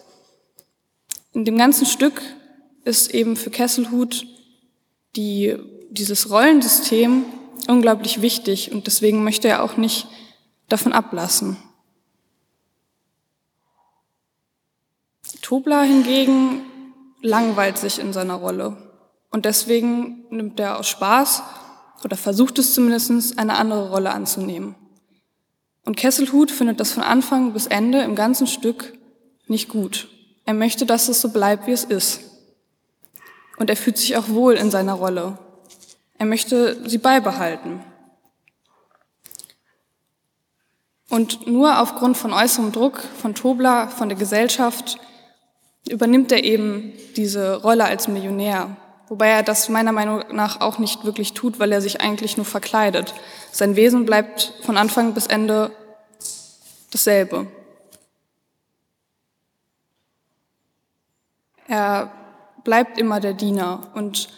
In 1.33 1.45
dem 1.45 1.59
ganzen 1.59 1.85
Stück 1.85 2.23
ist 2.85 3.13
eben 3.13 3.35
für 3.35 3.51
Kesselhut 3.51 4.25
die, 5.15 5.55
dieses 5.91 6.31
Rollensystem 6.31 7.25
unglaublich 7.67 8.21
wichtig 8.21 8.71
und 8.71 8.87
deswegen 8.87 9.23
möchte 9.23 9.47
er 9.47 9.63
auch 9.63 9.77
nicht 9.77 10.07
davon 10.69 10.93
ablassen. 10.93 11.57
Tobler 15.41 15.83
hingegen 15.83 16.61
langweilt 17.21 17.77
sich 17.77 17.99
in 17.99 18.13
seiner 18.13 18.35
Rolle 18.35 18.77
und 19.31 19.45
deswegen 19.45 20.25
nimmt 20.29 20.59
er 20.59 20.79
aus 20.79 20.87
Spaß 20.87 21.43
oder 22.03 22.17
versucht 22.17 22.59
es 22.59 22.73
zumindest, 22.73 23.37
eine 23.37 23.55
andere 23.55 23.89
Rolle 23.89 24.11
anzunehmen. 24.11 24.75
Und 25.85 25.97
Kesselhut 25.97 26.51
findet 26.51 26.79
das 26.79 26.91
von 26.91 27.03
Anfang 27.03 27.53
bis 27.53 27.67
Ende 27.67 28.01
im 28.01 28.15
ganzen 28.15 28.47
Stück 28.47 28.97
nicht 29.47 29.69
gut. 29.69 30.07
Er 30.45 30.53
möchte, 30.53 30.85
dass 30.85 31.09
es 31.09 31.21
so 31.21 31.29
bleibt, 31.29 31.67
wie 31.67 31.71
es 31.71 31.83
ist. 31.83 32.21
Und 33.57 33.69
er 33.69 33.75
fühlt 33.75 33.97
sich 33.97 34.17
auch 34.17 34.29
wohl 34.29 34.53
in 34.55 34.71
seiner 34.71 34.93
Rolle. 34.93 35.37
Er 36.23 36.27
möchte 36.27 36.77
sie 36.89 36.99
beibehalten. 36.99 37.83
Und 41.09 41.47
nur 41.47 41.81
aufgrund 41.81 42.15
von 42.15 42.31
äußerem 42.31 42.71
Druck 42.71 43.03
von 43.21 43.35
Tobler, 43.35 43.89
von 43.89 44.07
der 44.07 44.17
Gesellschaft, 44.17 44.99
übernimmt 45.89 46.31
er 46.31 46.45
eben 46.45 46.93
diese 47.17 47.61
Rolle 47.61 47.83
als 47.83 48.07
Millionär. 48.07 48.77
Wobei 49.09 49.27
er 49.27 49.43
das 49.43 49.67
meiner 49.67 49.91
Meinung 49.91 50.23
nach 50.31 50.61
auch 50.61 50.79
nicht 50.79 51.03
wirklich 51.03 51.33
tut, 51.33 51.59
weil 51.59 51.73
er 51.73 51.81
sich 51.81 51.99
eigentlich 51.99 52.37
nur 52.37 52.45
verkleidet. 52.45 53.13
Sein 53.51 53.75
Wesen 53.75 54.05
bleibt 54.05 54.53
von 54.61 54.77
Anfang 54.77 55.13
bis 55.13 55.27
Ende 55.27 55.71
dasselbe. 56.89 57.47
Er 61.67 62.13
bleibt 62.63 62.97
immer 62.97 63.19
der 63.19 63.33
Diener 63.33 63.91
und 63.93 64.29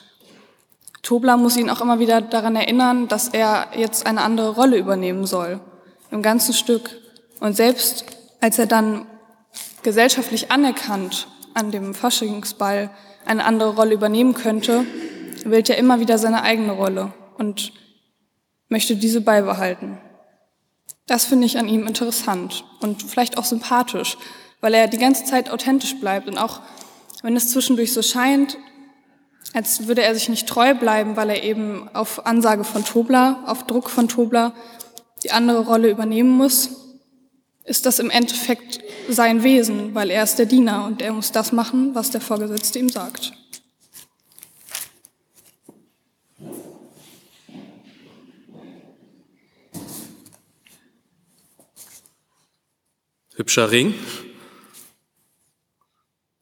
Tobler 1.05 1.37
muss 1.37 1.55
ihn 1.55 1.69
auch 1.69 1.81
immer 1.81 1.99
wieder 1.99 2.19
daran 2.19 2.55
erinnern, 2.55 3.07
dass 3.07 3.27
er 3.27 3.67
jetzt 3.75 4.07
eine 4.07 4.21
andere 4.21 4.55
Rolle 4.55 4.77
übernehmen 4.77 5.27
soll, 5.27 5.59
im 6.09 6.23
ganzen 6.23 6.53
Stück. 6.53 6.89
Und 7.39 7.55
selbst 7.55 8.05
als 8.41 8.57
er 8.57 8.65
dann 8.65 9.05
gesellschaftlich 9.83 10.51
anerkannt 10.51 11.27
an 11.53 11.69
dem 11.69 11.93
Faschingsball 11.93 12.89
eine 13.23 13.45
andere 13.45 13.75
Rolle 13.75 13.93
übernehmen 13.93 14.33
könnte, 14.33 14.83
wählt 15.45 15.69
er 15.69 15.77
immer 15.77 15.99
wieder 15.99 16.17
seine 16.17 16.41
eigene 16.41 16.71
Rolle 16.71 17.13
und 17.37 17.71
möchte 18.67 18.95
diese 18.95 19.21
beibehalten. 19.21 19.99
Das 21.05 21.25
finde 21.25 21.45
ich 21.45 21.59
an 21.59 21.67
ihm 21.67 21.85
interessant 21.85 22.63
und 22.81 23.03
vielleicht 23.03 23.37
auch 23.37 23.45
sympathisch, 23.45 24.17
weil 24.59 24.73
er 24.73 24.87
die 24.87 24.97
ganze 24.97 25.23
Zeit 25.23 25.51
authentisch 25.51 25.99
bleibt 25.99 26.27
und 26.27 26.39
auch 26.39 26.61
Wenn 27.21 27.35
es 27.35 27.49
zwischendurch 27.49 27.91
so 27.91 28.03
scheint, 28.03 28.55
als 29.55 29.87
würde 29.87 30.03
er 30.03 30.13
sich 30.13 30.27
nicht 30.27 30.49
treu 30.49 30.73
bleiben, 30.73 31.15
weil 31.15 31.29
er 31.29 31.41
eben 31.43 31.87
auf 31.93 32.25
Ansage 32.25 32.65
von 32.65 32.83
Tobler, 32.83 33.41
auf 33.45 33.65
Druck 33.65 33.89
von 33.89 34.09
Tobler 34.09 34.53
die 35.23 35.31
andere 35.31 35.61
Rolle 35.65 35.89
übernehmen 35.89 36.29
muss, 36.29 36.71
ist 37.63 37.85
das 37.85 37.99
im 37.99 38.09
Endeffekt 38.09 38.81
sein 39.07 39.43
Wesen, 39.43 39.95
weil 39.95 40.09
er 40.09 40.23
ist 40.23 40.37
der 40.37 40.45
Diener 40.45 40.85
und 40.85 41.01
er 41.01 41.13
muss 41.13 41.31
das 41.31 41.53
machen, 41.53 41.95
was 41.95 42.11
der 42.11 42.19
Vorgesetzte 42.19 42.79
ihm 42.79 42.89
sagt. 42.89 43.31
Hübscher 53.37 53.71
Ring. 53.71 53.93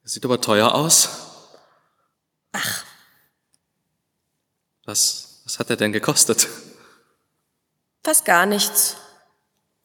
Sieht 0.02 0.24
aber 0.24 0.40
teuer 0.40 0.74
aus. 0.74 1.08
Ach, 2.52 2.83
Was, 4.84 5.40
was 5.44 5.58
hat 5.58 5.70
er 5.70 5.76
denn 5.76 5.92
gekostet? 5.92 6.48
fast 8.04 8.24
gar 8.26 8.46
nichts. 8.46 8.96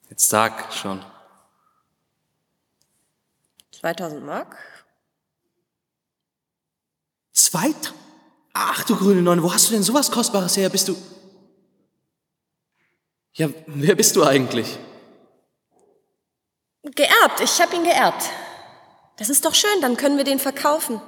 Jetzt 0.10 0.30
sag 0.30 0.74
schon. 0.74 1.04
2000 3.72 4.26
Mark? 4.26 4.58
Zweit? 7.32 7.94
Ach 8.54 8.84
du 8.84 8.98
grüne 8.98 9.22
Neune, 9.22 9.42
wo 9.42 9.54
hast 9.54 9.70
du 9.70 9.74
denn 9.74 9.84
sowas 9.84 10.12
Kostbares 10.12 10.58
her? 10.58 10.70
Bist 10.70 10.90
du... 10.90 10.98
Ja, 13.34 13.50
wer 13.68 13.96
bist 13.96 14.16
du 14.18 14.24
eigentlich? 14.26 14.78
Geerbt, 16.84 17.40
ich 17.42 17.62
habe 17.62 17.76
ihn 17.76 17.84
geerbt. 17.84 18.24
Das 19.18 19.30
ist 19.30 19.46
doch 19.46 19.56
schön, 19.56 19.82
dann 19.82 19.96
können 19.96 20.18
wir 20.18 20.24
den 20.26 20.40
verkaufen. 20.40 21.02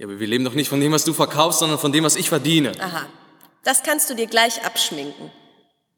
Ja, 0.00 0.06
aber 0.06 0.18
wir 0.18 0.26
leben 0.26 0.46
doch 0.46 0.54
nicht 0.54 0.70
von 0.70 0.80
dem, 0.80 0.92
was 0.92 1.04
du 1.04 1.12
verkaufst, 1.12 1.58
sondern 1.58 1.78
von 1.78 1.92
dem, 1.92 2.04
was 2.04 2.16
ich 2.16 2.30
verdiene. 2.30 2.72
Aha, 2.80 3.04
das 3.64 3.82
kannst 3.82 4.08
du 4.08 4.14
dir 4.14 4.26
gleich 4.26 4.64
abschminken. 4.64 5.30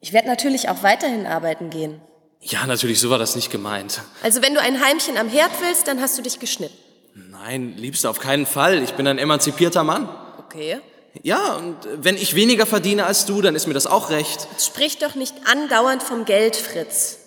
Ich 0.01 0.11
werde 0.11 0.27
natürlich 0.27 0.67
auch 0.67 0.83
weiterhin 0.83 1.25
arbeiten 1.25 1.69
gehen. 1.69 2.01
Ja, 2.41 2.67
natürlich, 2.67 2.99
so 2.99 3.09
war 3.09 3.17
das 3.17 3.37
nicht 3.37 3.49
gemeint. 3.49 4.01
Also 4.21 4.41
wenn 4.41 4.53
du 4.53 4.59
ein 4.59 4.83
Heimchen 4.83 5.15
am 5.15 5.29
Herd 5.29 5.51
willst, 5.61 5.87
dann 5.87 6.01
hast 6.01 6.17
du 6.17 6.21
dich 6.21 6.39
geschnitten. 6.39 6.75
Nein, 7.15 7.75
liebst 7.77 8.03
du 8.03 8.09
auf 8.09 8.19
keinen 8.19 8.45
Fall. 8.45 8.83
Ich 8.83 8.91
bin 8.95 9.07
ein 9.07 9.19
emanzipierter 9.19 9.85
Mann. 9.85 10.09
Okay. 10.37 10.81
Ja, 11.21 11.55
und 11.55 11.77
wenn 11.95 12.17
ich 12.17 12.35
weniger 12.35 12.65
verdiene 12.65 13.05
als 13.05 13.25
du, 13.25 13.41
dann 13.41 13.55
ist 13.55 13.67
mir 13.67 13.73
das 13.73 13.87
auch 13.87 14.09
recht. 14.09 14.49
Jetzt 14.51 14.65
sprich 14.65 14.97
doch 14.97 15.15
nicht 15.15 15.33
andauernd 15.45 16.03
vom 16.03 16.25
Geld, 16.25 16.57
Fritz. 16.57 17.19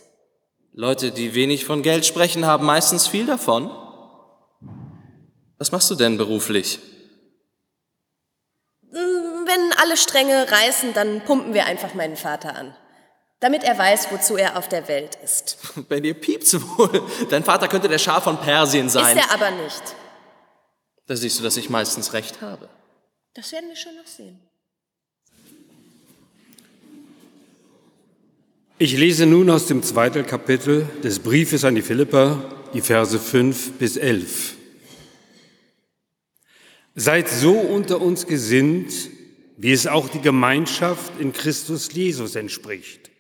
Leute, 0.74 1.10
die 1.10 1.34
wenig 1.34 1.64
von 1.64 1.80
Geld 1.80 2.04
sprechen, 2.04 2.44
haben 2.44 2.66
meistens 2.66 3.06
viel 3.06 3.24
davon. 3.24 3.70
Was 5.58 5.72
machst 5.72 5.90
du 5.90 5.94
denn 5.94 6.18
beruflich? 6.18 6.78
Wenn 8.90 9.72
alle 9.80 9.96
Stränge 9.96 10.50
reißen, 10.50 10.92
dann 10.92 11.22
pumpen 11.22 11.54
wir 11.54 11.66
einfach 11.66 11.94
meinen 11.94 12.16
Vater 12.16 12.54
an. 12.56 12.74
Damit 13.40 13.64
er 13.64 13.76
weiß, 13.76 14.08
wozu 14.10 14.36
er 14.36 14.56
auf 14.56 14.68
der 14.68 14.88
Welt 14.88 15.16
ist. 15.22 15.58
Bei 15.88 16.00
dir 16.00 16.14
piept's 16.14 16.54
wohl. 16.54 17.02
Dein 17.30 17.44
Vater 17.44 17.68
könnte 17.68 17.88
der 17.88 17.98
Schah 17.98 18.20
von 18.20 18.38
Persien 18.38 18.88
sein. 18.88 19.16
Ist 19.16 19.24
er 19.24 19.32
aber 19.32 19.50
nicht. 19.50 19.82
Da 21.06 21.14
siehst 21.16 21.38
du, 21.38 21.42
dass 21.42 21.56
ich 21.56 21.70
meistens 21.70 22.12
recht 22.12 22.40
habe. 22.40 22.68
Das 23.34 23.52
werden 23.52 23.68
wir 23.68 23.76
schon 23.76 23.94
noch 23.94 24.06
sehen. 24.06 24.40
Ich 28.78 28.96
lese 28.96 29.24
nun 29.24 29.48
aus 29.48 29.66
dem 29.66 29.82
zweiten 29.82 30.26
Kapitel 30.26 30.86
des 31.02 31.20
Briefes 31.20 31.64
an 31.64 31.74
die 31.74 31.82
Philipper, 31.82 32.44
die 32.74 32.82
Verse 32.82 33.18
5 33.18 33.78
bis 33.78 33.96
11. 33.96 34.55
Seid 36.98 37.28
so 37.28 37.52
unter 37.52 38.00
uns 38.00 38.26
gesinnt, 38.26 38.92
wie 39.58 39.72
es 39.72 39.86
auch 39.86 40.08
die 40.08 40.20
Gemeinschaft 40.20 41.12
in 41.20 41.34
Christus 41.34 41.92
Jesus 41.92 42.34
entspricht. 42.34 43.10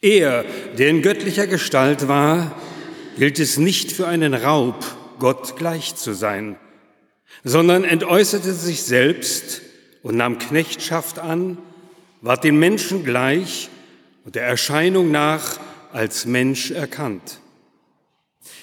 Er, 0.00 0.44
der 0.78 0.88
in 0.88 1.02
göttlicher 1.02 1.46
Gestalt 1.46 2.08
war, 2.08 2.58
hielt 3.16 3.38
es 3.38 3.58
nicht 3.58 3.92
für 3.92 4.08
einen 4.08 4.32
Raub, 4.32 4.82
Gott 5.18 5.56
gleich 5.56 5.94
zu 5.94 6.14
sein, 6.14 6.56
sondern 7.44 7.84
entäußerte 7.84 8.54
sich 8.54 8.82
selbst 8.82 9.60
und 10.02 10.16
nahm 10.16 10.38
Knechtschaft 10.38 11.18
an, 11.18 11.58
ward 12.22 12.44
den 12.44 12.58
Menschen 12.58 13.04
gleich 13.04 13.68
und 14.24 14.34
der 14.34 14.44
Erscheinung 14.44 15.10
nach 15.10 15.60
als 15.92 16.24
Mensch 16.24 16.70
erkannt. 16.70 17.40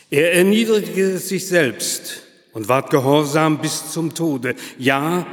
Er 0.09 0.33
erniedrigte 0.33 1.19
sich 1.19 1.47
selbst 1.47 2.23
und 2.57 2.67
ward 2.69 2.89
gehorsam 2.89 3.59
bis 3.59 3.91
zum 3.91 4.15
Tode, 4.15 4.55
ja, 4.79 5.27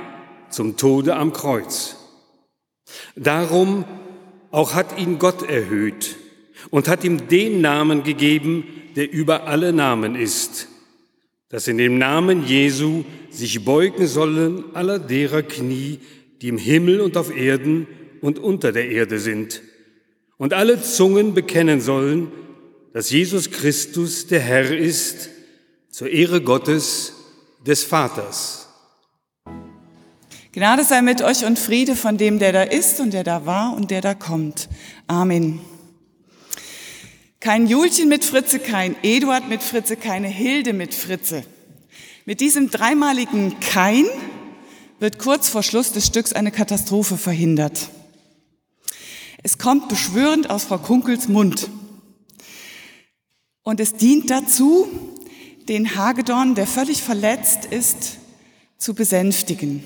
zum 0.51 0.77
Tode 0.77 1.17
am 1.17 1.33
Kreuz. 1.33 1.97
Darum 3.17 3.87
auch 4.51 4.75
hat 4.75 4.99
ihn 4.99 5.19
Gott 5.19 5.43
erhöht 5.43 6.17
und 6.69 6.87
hat 6.87 7.03
ihm 7.03 7.27
den 7.29 7.63
Namen 7.63 8.03
gegeben, 8.03 8.65
der 8.95 9.11
über 9.11 9.47
alle 9.47 9.73
Namen 9.73 10.17
ist, 10.17 10.69
dass 11.49 11.67
in 11.67 11.79
dem 11.79 11.97
Namen 11.97 12.47
Jesu 12.47 13.05
sich 13.31 13.65
beugen 13.65 14.07
sollen 14.07 14.63
aller 14.75 14.99
derer 14.99 15.43
Knie, 15.43 16.01
die 16.43 16.49
im 16.49 16.59
Himmel 16.59 17.01
und 17.01 17.17
auf 17.17 17.35
Erden 17.35 17.87
und 18.21 18.39
unter 18.39 18.71
der 18.71 18.91
Erde 18.91 19.19
sind, 19.19 19.63
und 20.37 20.53
alle 20.53 20.83
Zungen 20.83 21.33
bekennen 21.33 21.81
sollen, 21.81 22.31
dass 22.93 23.09
Jesus 23.09 23.51
Christus 23.51 24.27
der 24.27 24.41
Herr 24.41 24.77
ist, 24.77 25.31
zur 25.95 26.11
Ehre 26.11 26.41
Gottes, 26.41 27.14
des 27.67 27.85
Vaters. 27.85 28.69
Gnade 30.53 30.85
sei 30.85 31.03
mit 31.03 31.21
euch 31.23 31.45
und 31.45 31.59
Friede 31.59 31.97
von 31.97 32.17
dem, 32.17 32.39
der 32.39 32.53
da 32.53 32.63
ist 32.63 33.01
und 33.01 33.13
der 33.13 33.25
da 33.25 33.45
war 33.47 33.75
und 33.75 33.91
der 33.91 34.01
da 34.01 34.15
kommt. 34.15 34.69
Amen. 35.09 35.61
Kein 37.41 37.67
Julchen 37.67 38.09
mit 38.09 38.25
Fritze, 38.25 38.59
kein 38.59 38.97
Eduard 39.03 39.49
mit 39.49 39.63
Fritze, 39.63 39.97
keine 39.97 40.29
Hilde 40.29 40.73
mit 40.73 40.95
Fritze. 40.95 41.45
Mit 42.25 42.41
diesem 42.41 42.71
dreimaligen 42.71 43.59
Kein 43.61 44.07
wird 45.01 45.19
kurz 45.19 45.49
vor 45.49 45.63
Schluss 45.63 45.93
des 45.93 46.07
Stücks 46.07 46.33
eine 46.33 46.53
Katastrophe 46.53 47.19
verhindert. 47.19 47.91
Es 49.43 49.59
kommt 49.59 49.89
beschwörend 49.89 50.49
aus 50.49 50.65
Frau 50.65 50.79
Kunkels 50.79 51.29
Mund. 51.29 51.69
Und 53.63 53.81
es 53.81 53.95
dient 53.95 54.31
dazu, 54.31 54.89
den 55.69 55.97
Hagedorn, 55.97 56.55
der 56.55 56.67
völlig 56.67 57.03
verletzt 57.03 57.67
ist, 57.67 58.19
zu 58.79 58.95
besänftigen. 58.95 59.83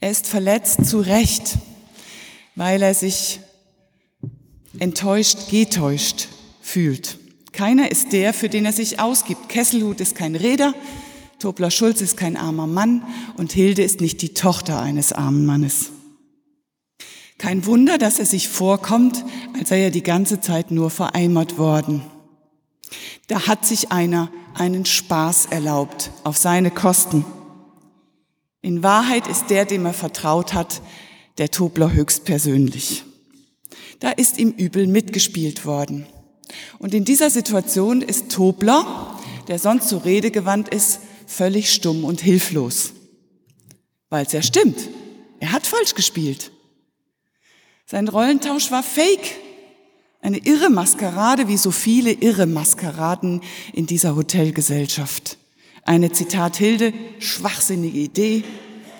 Er 0.00 0.10
ist 0.10 0.26
verletzt 0.26 0.86
zu 0.86 1.00
Recht, 1.00 1.58
weil 2.54 2.82
er 2.82 2.94
sich 2.94 3.40
enttäuscht, 4.78 5.50
getäuscht 5.50 6.28
fühlt. 6.60 7.18
Keiner 7.52 7.90
ist 7.90 8.12
der, 8.12 8.32
für 8.32 8.48
den 8.48 8.64
er 8.64 8.72
sich 8.72 9.00
ausgibt. 9.00 9.48
Kesselhut 9.48 10.00
ist 10.00 10.14
kein 10.14 10.36
Räder, 10.36 10.74
Tobler 11.38 11.70
Schulz 11.70 12.00
ist 12.00 12.16
kein 12.16 12.36
armer 12.36 12.66
Mann 12.66 13.04
und 13.36 13.52
Hilde 13.52 13.82
ist 13.82 14.00
nicht 14.00 14.22
die 14.22 14.34
Tochter 14.34 14.80
eines 14.80 15.12
armen 15.12 15.46
Mannes. 15.46 15.90
Kein 17.38 17.64
Wunder, 17.66 17.98
dass 17.98 18.18
er 18.18 18.26
sich 18.26 18.48
vorkommt, 18.48 19.24
als 19.56 19.68
sei 19.68 19.82
er 19.82 19.90
die 19.92 20.02
ganze 20.02 20.40
Zeit 20.40 20.72
nur 20.72 20.90
vereimert 20.90 21.56
worden. 21.56 22.02
Da 23.28 23.46
hat 23.46 23.64
sich 23.64 23.92
einer 23.92 24.32
einen 24.58 24.84
Spaß 24.84 25.46
erlaubt 25.46 26.10
auf 26.24 26.36
seine 26.36 26.70
Kosten. 26.70 27.24
In 28.60 28.82
Wahrheit 28.82 29.26
ist 29.26 29.50
der, 29.50 29.64
dem 29.64 29.86
er 29.86 29.92
vertraut 29.92 30.54
hat, 30.54 30.82
der 31.38 31.50
Tobler 31.50 31.92
höchstpersönlich. 31.92 33.04
Da 34.00 34.10
ist 34.10 34.38
ihm 34.38 34.50
übel 34.50 34.86
mitgespielt 34.86 35.64
worden. 35.64 36.06
Und 36.78 36.94
in 36.94 37.04
dieser 37.04 37.30
Situation 37.30 38.02
ist 38.02 38.30
Tobler, 38.30 39.18
der 39.48 39.58
sonst 39.58 39.88
so 39.88 39.98
redegewandt 39.98 40.68
ist, 40.68 41.00
völlig 41.26 41.72
stumm 41.72 42.04
und 42.04 42.20
hilflos. 42.20 42.92
Weil 44.08 44.26
es 44.26 44.32
ja 44.32 44.42
stimmt. 44.42 44.88
Er 45.40 45.52
hat 45.52 45.66
falsch 45.66 45.94
gespielt. 45.94 46.50
Sein 47.86 48.08
Rollentausch 48.08 48.70
war 48.70 48.82
fake. 48.82 49.36
Eine 50.28 50.44
irre 50.44 50.68
Maskerade, 50.68 51.48
wie 51.48 51.56
so 51.56 51.70
viele 51.70 52.12
irre 52.12 52.44
Maskeraden 52.44 53.40
in 53.72 53.86
dieser 53.86 54.14
Hotelgesellschaft. 54.14 55.38
Eine 55.84 56.12
Zitat 56.12 56.58
Hilde, 56.58 56.92
schwachsinnige 57.18 57.98
Idee, 57.98 58.44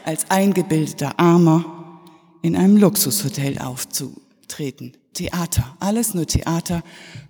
als 0.07 0.31
eingebildeter 0.31 1.21
Armer 1.21 2.01
in 2.41 2.57
einem 2.57 2.79
Luxushotel 2.79 3.59
aufzutreten. 3.59 4.97
Theater, 5.13 5.77
alles 5.81 6.15
nur 6.15 6.27
Theater, 6.27 6.83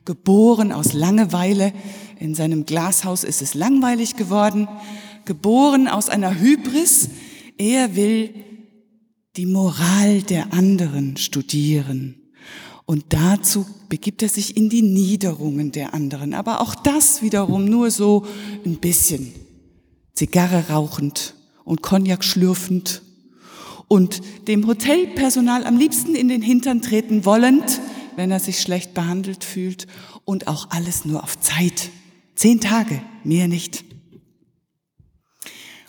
geboren 0.04 0.70
aus 0.70 0.92
Langeweile. 0.92 1.72
In 2.20 2.36
seinem 2.36 2.66
Glashaus 2.66 3.24
ist 3.24 3.42
es 3.42 3.54
langweilig 3.54 4.14
geworden, 4.14 4.68
geboren 5.24 5.88
aus 5.88 6.08
einer 6.08 6.38
Hybris. 6.38 7.08
Er 7.56 7.96
will 7.96 8.32
die 9.36 9.46
Moral 9.46 10.22
der 10.22 10.52
anderen 10.52 11.16
studieren. 11.16 12.17
Und 12.88 13.04
dazu 13.10 13.66
begibt 13.90 14.22
er 14.22 14.30
sich 14.30 14.56
in 14.56 14.70
die 14.70 14.80
Niederungen 14.80 15.72
der 15.72 15.92
anderen. 15.92 16.32
Aber 16.32 16.62
auch 16.62 16.74
das 16.74 17.20
wiederum 17.20 17.66
nur 17.66 17.90
so 17.90 18.24
ein 18.64 18.78
bisschen. 18.78 19.34
Zigarre 20.14 20.70
rauchend 20.70 21.34
und 21.66 21.82
Cognac 21.82 22.24
schlürfend 22.24 23.02
und 23.88 24.22
dem 24.48 24.66
Hotelpersonal 24.66 25.66
am 25.66 25.76
liebsten 25.76 26.14
in 26.14 26.28
den 26.28 26.40
Hintern 26.40 26.80
treten 26.80 27.26
wollend, 27.26 27.82
wenn 28.16 28.30
er 28.30 28.40
sich 28.40 28.58
schlecht 28.58 28.94
behandelt 28.94 29.44
fühlt 29.44 29.86
und 30.24 30.48
auch 30.48 30.70
alles 30.70 31.04
nur 31.04 31.22
auf 31.22 31.38
Zeit. 31.38 31.90
Zehn 32.36 32.58
Tage, 32.58 33.02
mehr 33.22 33.48
nicht. 33.48 33.84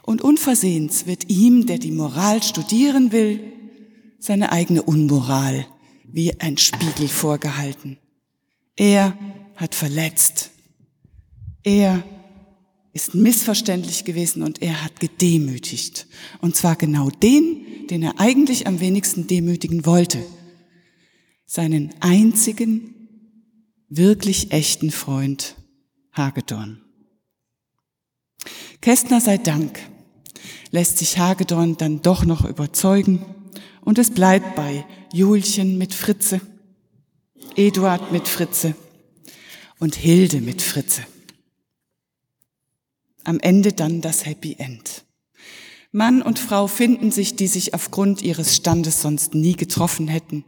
Und 0.04 0.22
unversehens 0.22 1.08
wird 1.08 1.30
ihm, 1.30 1.66
der 1.66 1.78
die 1.78 1.94
Moral 1.94 2.44
studieren 2.44 3.14
will, 3.14 3.40
seine 4.20 4.52
eigene 4.52 4.84
Unmoral 4.84 5.66
wie 6.12 6.40
ein 6.40 6.58
Spiegel 6.58 7.08
vorgehalten. 7.08 7.98
Er 8.76 9.18
hat 9.56 9.76
verletzt. 9.76 10.52
Er 11.64 12.04
ist 12.94 13.14
missverständlich 13.14 14.06
gewesen 14.06 14.44
und 14.44 14.62
er 14.62 14.84
hat 14.84 15.00
gedemütigt. 15.00 16.08
Und 16.42 16.56
zwar 16.56 16.76
genau 16.76 17.10
den, 17.10 17.88
den 17.90 18.04
er 18.04 18.20
eigentlich 18.20 18.68
am 18.68 18.80
wenigsten 18.80 19.28
demütigen 19.28 19.86
wollte. 19.86 20.24
Seinen 21.46 21.94
einzigen, 22.00 22.96
wirklich 23.90 24.52
echten 24.52 24.92
Freund 24.92 25.56
Hagedorn. 26.14 26.82
Kästner 28.82 29.20
sei 29.20 29.38
Dank 29.38 29.80
lässt 30.72 30.98
sich 30.98 31.18
Hagedorn 31.18 31.78
dann 31.78 32.02
doch 32.02 32.26
noch 32.26 32.46
überzeugen 32.46 33.26
und 33.82 33.98
es 33.98 34.12
bleibt 34.12 34.56
bei 34.56 34.86
Julchen 35.14 35.78
mit 35.78 35.94
Fritze, 35.94 36.42
Eduard 37.56 38.12
mit 38.12 38.28
Fritze 38.28 38.76
und 39.80 39.96
Hilde 39.96 40.42
mit 40.42 40.62
Fritze. 40.62 41.04
Am 43.24 43.40
Ende 43.40 43.74
dann 43.74 44.02
das 44.02 44.26
Happy 44.26 44.56
End. 44.60 45.06
Mann 45.92 46.22
und 46.22 46.38
Frau 46.38 46.68
finden 46.68 47.12
sich, 47.12 47.36
die 47.36 47.48
sich 47.48 47.74
aufgrund 47.74 48.22
ihres 48.22 48.56
Standes 48.56 49.02
sonst 49.02 49.34
nie 49.34 49.54
getroffen 49.54 50.08
hätten. 50.08 50.44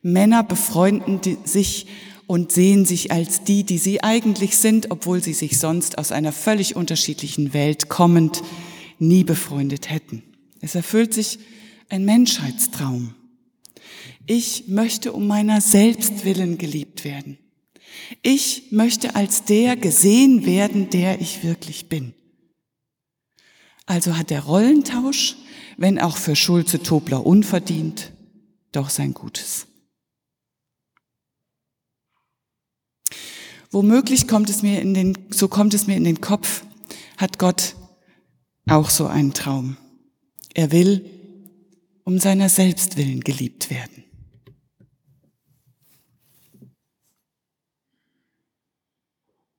Männer 0.00 0.42
befreunden 0.42 1.20
sich 1.44 1.86
und 2.26 2.52
sehen 2.52 2.86
sich 2.86 3.12
als 3.12 3.44
die, 3.44 3.64
die 3.64 3.78
sie 3.78 4.02
eigentlich 4.02 4.56
sind, 4.56 4.90
obwohl 4.90 5.22
sie 5.22 5.34
sich 5.34 5.58
sonst 5.58 5.98
aus 5.98 6.12
einer 6.12 6.32
völlig 6.32 6.74
unterschiedlichen 6.76 7.52
Welt 7.52 7.88
kommend 7.88 8.42
nie 8.98 9.24
befreundet 9.24 9.90
hätten. 9.90 10.22
Es 10.60 10.74
erfüllt 10.74 11.12
sich 11.12 11.38
ein 11.92 12.06
Menschheitstraum. 12.06 13.14
Ich 14.26 14.66
möchte 14.68 15.12
um 15.12 15.26
meiner 15.26 15.60
selbst 15.60 16.24
willen 16.24 16.56
geliebt 16.56 17.04
werden. 17.04 17.38
Ich 18.22 18.72
möchte 18.72 19.14
als 19.14 19.44
der 19.44 19.76
gesehen 19.76 20.46
werden, 20.46 20.88
der 20.88 21.20
ich 21.20 21.44
wirklich 21.44 21.90
bin. 21.90 22.14
Also 23.84 24.16
hat 24.16 24.30
der 24.30 24.44
Rollentausch, 24.44 25.36
wenn 25.76 25.98
auch 25.98 26.16
für 26.16 26.34
Schulze 26.34 26.82
Tobler 26.82 27.26
unverdient, 27.26 28.12
doch 28.72 28.88
sein 28.88 29.12
Gutes. 29.12 29.66
Womöglich 33.70 34.26
kommt 34.28 34.48
es 34.48 34.62
mir 34.62 34.80
in 34.80 34.94
den, 34.94 35.18
so 35.28 35.46
kommt 35.46 35.74
es 35.74 35.86
mir 35.86 35.96
in 35.96 36.04
den 36.04 36.22
Kopf, 36.22 36.64
hat 37.18 37.38
Gott 37.38 37.76
auch 38.66 38.88
so 38.88 39.06
einen 39.06 39.34
Traum. 39.34 39.76
Er 40.54 40.72
will 40.72 41.21
um 42.04 42.18
seiner 42.18 42.48
selbst 42.48 42.96
willen 42.96 43.20
geliebt 43.20 43.70
werden. 43.70 44.04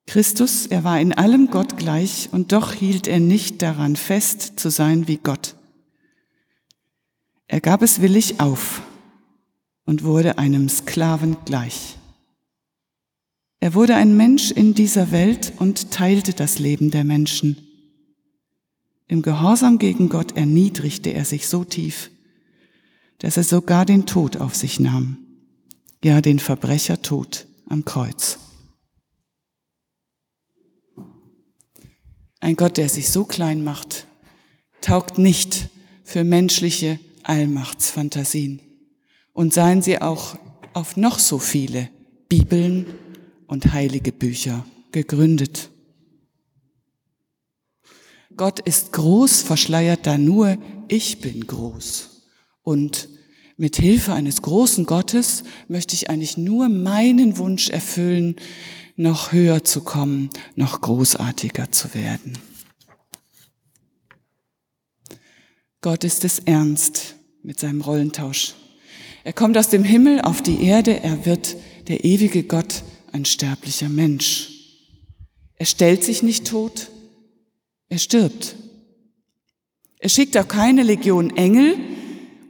Christus, 0.06 0.68
er 0.68 0.84
war 0.84 1.00
in 1.00 1.12
allem 1.12 1.50
Gott 1.50 1.78
gleich 1.78 2.30
und 2.32 2.52
doch 2.52 2.74
hielt 2.74 3.08
er 3.08 3.20
nicht 3.20 3.64
daran 3.64 3.96
fest 3.96 4.60
zu 4.60 4.70
sein 4.70 5.08
wie 5.08 5.18
Gott. 5.18 5.56
Er 7.48 7.62
gab 7.62 7.82
es 7.82 8.00
willig 8.00 8.40
auf 8.40 8.84
und 9.86 10.04
wurde 10.04 10.38
einem 10.38 10.70
Sklaven 10.70 11.38
gleich. 11.46 11.98
Er 13.60 13.74
wurde 13.74 13.96
ein 13.96 14.16
Mensch 14.16 14.52
in 14.52 14.74
dieser 14.74 15.12
Welt 15.12 15.54
und 15.58 15.92
teilte 15.92 16.34
das 16.34 16.60
Leben 16.60 16.92
der 16.92 17.06
Menschen. 17.06 17.58
Im 19.08 19.22
Gehorsam 19.22 19.80
gegen 19.80 20.10
Gott 20.10 20.36
erniedrigte 20.38 21.12
er 21.14 21.26
sich 21.26 21.48
so 21.48 21.64
tief, 21.64 22.12
dass 23.24 23.38
er 23.38 23.46
sogar 23.46 23.86
den 23.86 24.06
Tod 24.06 24.36
auf 24.36 24.54
sich 24.54 24.82
nahm, 24.82 25.18
ja 26.04 26.20
den 26.20 26.40
Verbrechertod 26.40 27.48
am 27.70 27.86
Kreuz. 27.86 28.38
Ein 32.42 32.58
Gott, 32.58 32.76
der 32.76 32.90
sich 32.90 33.10
so 33.10 33.24
klein 33.24 33.64
macht, 33.64 34.08
taugt 34.82 35.18
nicht 35.18 35.70
für 36.04 36.26
menschliche 36.26 37.00
Allmachtsfantasien. 37.24 38.60
Und 39.32 39.54
seien 39.54 39.82
sie 39.82 40.02
auch 40.02 40.38
auf 40.74 40.98
noch 40.98 41.18
so 41.18 41.40
viele 41.40 41.90
Bibeln 42.28 42.88
und 43.48 43.72
heilige 43.72 44.12
Bücher 44.12 44.66
gegründet. 44.92 45.70
Gott 48.36 48.60
ist 48.60 48.92
groß, 48.92 49.44
verschleiert 49.44 50.06
da 50.06 50.18
nur, 50.18 50.58
ich 50.90 51.22
bin 51.22 51.48
groß. 51.48 52.13
Und 52.64 53.10
mit 53.58 53.76
Hilfe 53.76 54.14
eines 54.14 54.42
großen 54.42 54.86
Gottes 54.86 55.44
möchte 55.68 55.94
ich 55.94 56.10
eigentlich 56.10 56.38
nur 56.38 56.70
meinen 56.70 57.38
Wunsch 57.38 57.70
erfüllen, 57.70 58.36
noch 58.96 59.32
höher 59.32 59.64
zu 59.64 59.82
kommen, 59.82 60.30
noch 60.56 60.82
großartiger 60.82 61.72
zu 61.72 61.94
werden. 61.94 62.38
Gott 65.82 66.04
ist 66.04 66.24
es 66.24 66.40
ernst 66.40 67.16
mit 67.44 67.60
seinem 67.60 67.82
Rollentausch. 67.82 68.56
Er 69.24 69.34
kommt 69.34 69.58
aus 69.58 69.70
dem 69.70 69.84
Himmel 69.84 70.22
auf 70.22 70.42
die 70.42 70.64
Erde, 70.64 71.02
er 71.02 71.26
wird 71.26 71.58
der 71.88 72.06
ewige 72.06 72.44
Gott 72.44 72.84
ein 73.12 73.26
sterblicher 73.26 73.90
Mensch. 73.90 74.50
Er 75.56 75.66
stellt 75.66 76.04
sich 76.04 76.24
nicht 76.24 76.48
tot, 76.48 76.90
er 77.90 78.00
stirbt. 78.00 78.56
Er 80.00 80.10
schickt 80.10 80.38
auch 80.38 80.48
keine 80.48 80.84
Legion 80.84 81.36
Engel, 81.38 81.78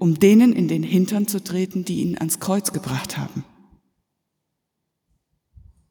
um 0.03 0.19
denen 0.19 0.51
in 0.51 0.67
den 0.67 0.83
Hintern 0.83 1.29
zu 1.29 1.41
treten, 1.41 1.85
die 1.85 2.01
ihn 2.01 2.17
ans 2.17 2.41
Kreuz 2.41 2.73
gebracht 2.73 3.17
haben. 3.17 3.45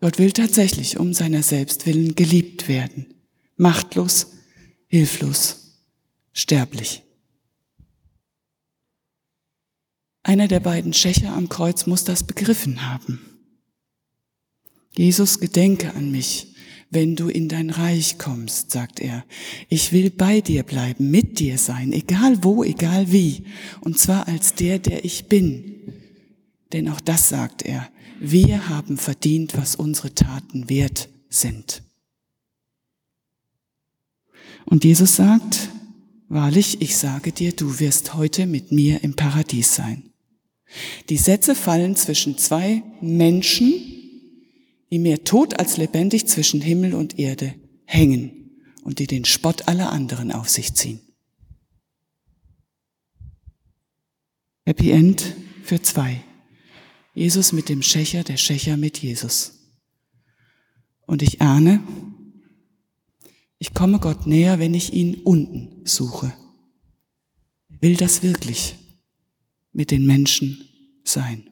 Gott 0.03 0.19
will 0.19 0.33
tatsächlich 0.33 0.99
um 0.99 1.15
seiner 1.15 1.43
selbst 1.43 1.87
willen 1.87 2.15
geliebt 2.15 2.69
werden. 2.69 3.15
Machtlos, 3.57 4.27
hilflos, 4.87 5.79
sterblich. 6.35 7.03
Einer 10.23 10.47
der 10.47 10.61
beiden 10.61 10.93
Schächer 10.93 11.33
am 11.33 11.49
Kreuz 11.49 11.87
muss 11.87 12.05
das 12.05 12.23
begriffen 12.23 12.87
haben. 12.87 13.19
Jesus, 14.95 15.41
gedenke 15.41 15.95
an 15.95 16.11
mich, 16.11 16.52
wenn 16.93 17.17
du 17.17 17.29
in 17.29 17.49
dein 17.49 17.71
Reich 17.71 18.19
kommst, 18.19 18.71
sagt 18.71 19.01
er. 19.01 19.25
Ich 19.71 19.93
will 19.93 20.11
bei 20.11 20.43
dir 20.43 20.63
bleiben, 20.63 21.11
mit 21.11 21.39
dir 21.39 21.57
sein, 21.57 21.93
egal 21.93 22.45
wo, 22.45 22.63
egal 22.63 23.11
wie, 23.11 23.45
und 23.81 23.99
zwar 23.99 24.29
als 24.29 24.55
der, 24.55 24.79
der 24.79 25.05
ich 25.05 25.27
bin. 25.27 25.95
Denn 26.73 26.91
auch 26.91 27.01
das 27.01 27.31
sagt 27.31 27.63
er, 27.63 27.89
wir 28.21 28.69
haben 28.69 28.99
verdient, 28.99 29.57
was 29.57 29.75
unsere 29.75 30.15
Taten 30.15 30.69
wert 30.69 31.09
sind. 31.31 31.83
Und 34.67 34.85
Jesus 34.85 35.17
sagt, 35.17 35.71
wahrlich, 36.29 36.83
ich 36.83 36.97
sage 36.97 37.33
dir, 37.33 37.53
du 37.53 37.81
wirst 37.81 38.15
heute 38.15 38.47
mit 38.47 38.71
mir 38.71 39.03
im 39.03 39.17
Paradies 39.17 39.75
sein. 39.75 40.11
Die 41.09 41.17
Sätze 41.17 41.55
fallen 41.55 41.97
zwischen 41.97 42.37
zwei 42.37 42.83
Menschen, 43.01 44.02
die 44.93 44.99
mehr 44.99 45.25
tot 45.25 45.59
als 45.59 45.79
lebendig 45.79 46.27
zwischen 46.27 46.61
Himmel 46.61 46.93
und 46.93 47.19
Erde 47.19 47.55
hängen 47.87 48.61
und 48.85 48.99
die 48.99 49.07
den 49.07 49.25
Spott 49.25 49.67
aller 49.67 49.91
anderen 49.91 50.31
auf 50.31 50.51
sich 50.51 50.75
ziehen. 50.75 51.01
Happy 54.67 54.91
End 54.91 55.35
für 55.65 55.81
zwei. 55.81 56.23
Jesus 57.15 57.53
mit 57.53 57.71
dem 57.71 57.81
Schächer, 57.81 58.23
der 58.23 58.37
Schächer 58.37 58.77
mit 58.77 58.99
Jesus. 58.99 59.71
Und 61.07 61.23
ich 61.23 61.41
ahne, 61.41 61.83
ich 63.59 63.73
komme 63.73 63.99
Gott 63.99 64.27
näher, 64.27 64.59
wenn 64.59 64.75
ich 64.75 64.93
ihn 64.93 65.15
unten 65.23 65.87
suche. 65.87 66.35
Will 67.81 67.97
das 67.97 68.23
wirklich 68.23 68.77
mit 69.73 69.91
den 69.91 70.05
Menschen 70.05 70.69
sein? 71.03 71.52